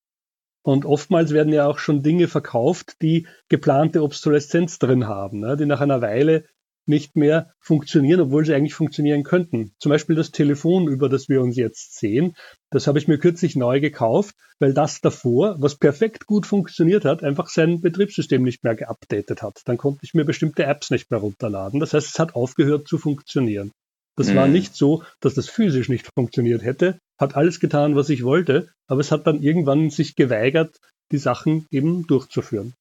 [0.63, 5.67] Und oftmals werden ja auch schon Dinge verkauft, die geplante Obsoleszenz drin haben, ne, die
[5.67, 6.45] nach einer Weile
[6.87, 9.73] nicht mehr funktionieren, obwohl sie eigentlich funktionieren könnten.
[9.79, 12.35] Zum Beispiel das Telefon, über das wir uns jetzt sehen,
[12.71, 17.23] das habe ich mir kürzlich neu gekauft, weil das davor, was perfekt gut funktioniert hat,
[17.23, 19.63] einfach sein Betriebssystem nicht mehr geupdatet hat.
[19.65, 21.81] Dann konnte ich mir bestimmte Apps nicht mehr runterladen.
[21.81, 23.73] Das heißt, es hat aufgehört zu funktionieren.
[24.21, 24.35] Das mhm.
[24.35, 28.69] war nicht so, dass das physisch nicht funktioniert hätte, hat alles getan, was ich wollte,
[28.87, 30.79] aber es hat dann irgendwann sich geweigert,
[31.11, 32.75] die Sachen eben durchzuführen.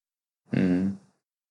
[0.50, 0.98] Mhm.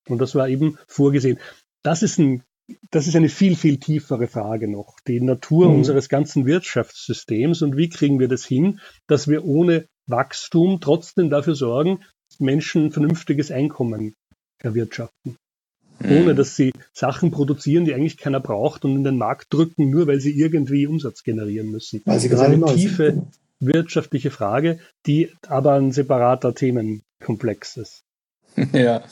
[0.08, 1.40] Und das war eben vorgesehen.
[1.82, 2.44] Das ist ein
[2.92, 5.00] das ist eine viel, viel tiefere Frage noch.
[5.08, 5.78] Die Natur mhm.
[5.78, 11.56] unseres ganzen Wirtschaftssystems und wie kriegen wir das hin, dass wir ohne Wachstum trotzdem dafür
[11.56, 14.14] sorgen, dass Menschen ein vernünftiges Einkommen
[14.62, 15.36] erwirtschaften
[16.04, 16.36] ohne mhm.
[16.36, 20.20] dass sie Sachen produzieren, die eigentlich keiner braucht und in den Markt drücken, nur weil
[20.20, 22.02] sie irgendwie Umsatz generieren müssen.
[22.06, 23.28] Weil sie das ist eine tiefe sind.
[23.60, 28.04] wirtschaftliche Frage, die aber ein separater Themenkomplex ist.
[28.74, 29.04] Ja,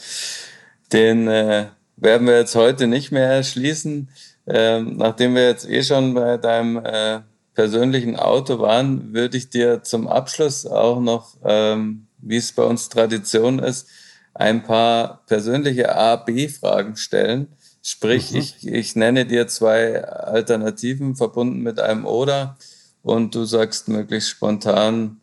[0.91, 4.09] den äh, werden wir jetzt heute nicht mehr erschließen.
[4.45, 7.19] Ähm, nachdem wir jetzt eh schon bei deinem äh,
[7.53, 12.89] persönlichen Auto waren, würde ich dir zum Abschluss auch noch, ähm, wie es bei uns
[12.89, 13.89] Tradition ist,
[14.37, 17.47] ein paar persönliche A-B-Fragen stellen.
[17.81, 18.37] Sprich, mhm.
[18.37, 22.55] ich, ich nenne dir zwei Alternativen verbunden mit einem Oder
[23.01, 25.21] und du sagst möglichst spontan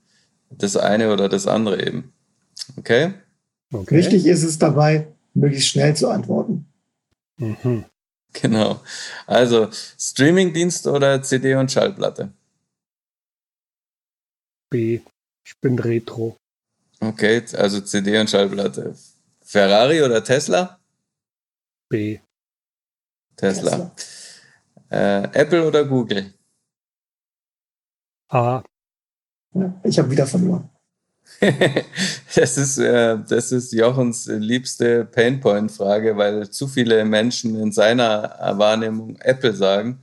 [0.50, 2.12] das eine oder das andere eben.
[2.76, 3.14] Okay?
[3.72, 3.96] okay.
[3.96, 6.66] Wichtig ist es dabei, möglichst schnell zu antworten.
[7.38, 7.84] Mhm.
[8.32, 8.80] Genau.
[9.26, 12.32] Also Streamingdienst oder CD und Schallplatte?
[14.70, 15.00] B.
[15.46, 16.36] Ich bin Retro.
[17.04, 18.94] Okay, also CD und Schallplatte.
[19.42, 20.78] Ferrari oder Tesla?
[21.88, 22.18] B.
[23.36, 23.70] Tesla.
[23.70, 23.92] Tesla.
[24.90, 26.32] Äh, Apple oder Google?
[28.28, 28.62] A.
[29.54, 30.70] Ja, ich habe wieder verloren.
[32.34, 39.16] das, ist, äh, das ist Jochens liebste Painpoint-Frage, weil zu viele Menschen in seiner Wahrnehmung
[39.20, 40.02] Apple sagen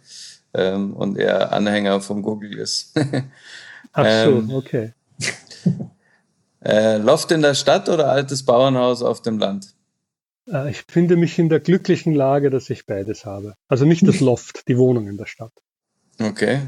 [0.53, 2.93] ähm, und er Anhänger von Google ist.
[3.93, 4.93] Ach so, ähm, okay.
[6.63, 9.73] Äh, Loft in der Stadt oder altes Bauernhaus auf dem Land?
[10.47, 13.55] Äh, ich finde mich in der glücklichen Lage, dass ich beides habe.
[13.67, 15.53] Also nicht das Loft, die Wohnung in der Stadt.
[16.19, 16.61] Okay.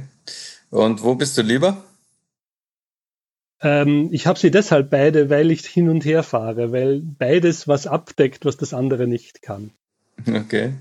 [0.70, 1.84] Und wo bist du lieber?
[3.62, 7.88] Ähm, ich habe sie deshalb beide, weil ich hin und her fahre, weil beides was
[7.88, 9.72] abdeckt, was das andere nicht kann.
[10.28, 10.74] Okay.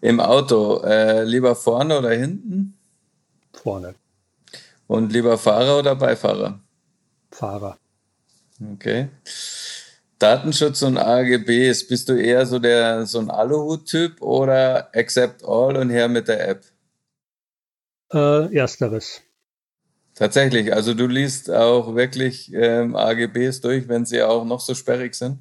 [0.00, 2.76] Im Auto, äh, lieber vorne oder hinten?
[3.52, 3.94] Vorne.
[4.86, 6.60] Und lieber Fahrer oder Beifahrer?
[7.30, 7.78] Fahrer.
[8.60, 9.08] Okay.
[10.18, 15.90] Datenschutz und AGBs, bist du eher so der so ein Aluhut-Typ oder accept all und
[15.90, 16.64] her mit der App?
[18.12, 19.22] Äh, ersteres.
[20.14, 25.14] Tatsächlich, also du liest auch wirklich ähm, AGBs durch, wenn sie auch noch so sperrig
[25.14, 25.38] sind?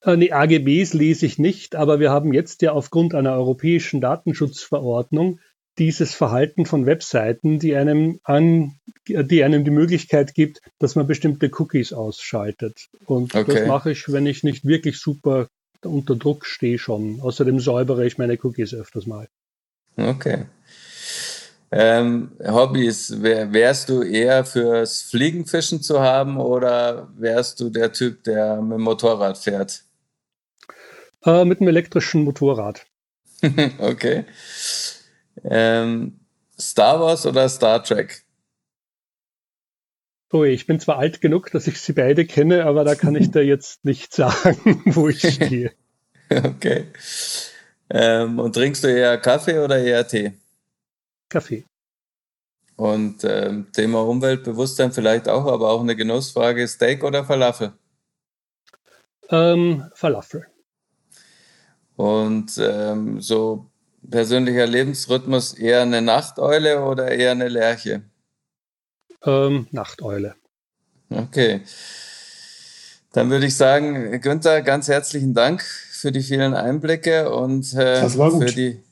[0.00, 5.40] Äh, nee, AGBs lese ich nicht, aber wir haben jetzt ja aufgrund einer europäischen Datenschutzverordnung
[5.78, 11.50] dieses Verhalten von Webseiten, die einem an, die einem die Möglichkeit gibt, dass man bestimmte
[11.58, 12.88] Cookies ausschaltet.
[13.06, 13.54] Und okay.
[13.54, 15.48] das mache ich, wenn ich nicht wirklich super
[15.84, 17.20] unter Druck stehe schon.
[17.20, 19.28] Außerdem säubere ich meine Cookies öfters mal.
[19.96, 20.46] Okay.
[21.74, 28.24] Ähm, Hobbys, wär, wärst du eher fürs Fliegenfischen zu haben oder wärst du der Typ,
[28.24, 29.84] der mit dem Motorrad fährt?
[31.24, 32.84] Äh, mit einem elektrischen Motorrad.
[33.78, 34.26] okay.
[35.44, 36.20] Ähm,
[36.58, 38.24] Star Wars oder Star Trek?
[40.32, 43.30] Oh, ich bin zwar alt genug, dass ich sie beide kenne, aber da kann ich
[43.30, 45.72] dir jetzt nicht sagen, wo ich stehe.
[46.30, 46.86] okay.
[47.90, 50.32] Ähm, und trinkst du eher Kaffee oder eher Tee?
[51.28, 51.64] Kaffee.
[52.76, 57.72] Und ähm, Thema Umweltbewusstsein vielleicht auch, aber auch eine Genussfrage: Steak oder Falafel?
[59.28, 60.46] Ähm, Falafel.
[61.96, 63.66] Und ähm, so
[64.10, 68.02] persönlicher Lebensrhythmus eher eine Nachteule oder eher eine Lerche?
[69.24, 70.34] Ähm, Nachteule.
[71.10, 71.62] Okay.
[73.12, 78.46] Dann würde ich sagen, Günther, ganz herzlichen Dank für die vielen Einblicke und äh, für
[78.46, 78.82] die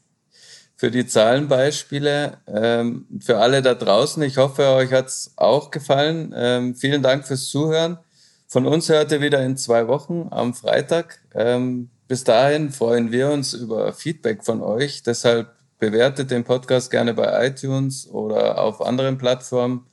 [0.81, 2.39] für die Zahlenbeispiele.
[2.47, 6.33] Ähm, für alle da draußen, ich hoffe, euch hat es auch gefallen.
[6.35, 7.99] Ähm, vielen Dank fürs Zuhören.
[8.47, 11.21] Von uns hört ihr wieder in zwei Wochen am Freitag.
[11.35, 15.05] Ähm, bis dahin freuen wir uns über Feedback von euch.
[15.05, 19.87] Deshalb bewertet den Podcast gerne bei iTunes oder auf anderen Plattformen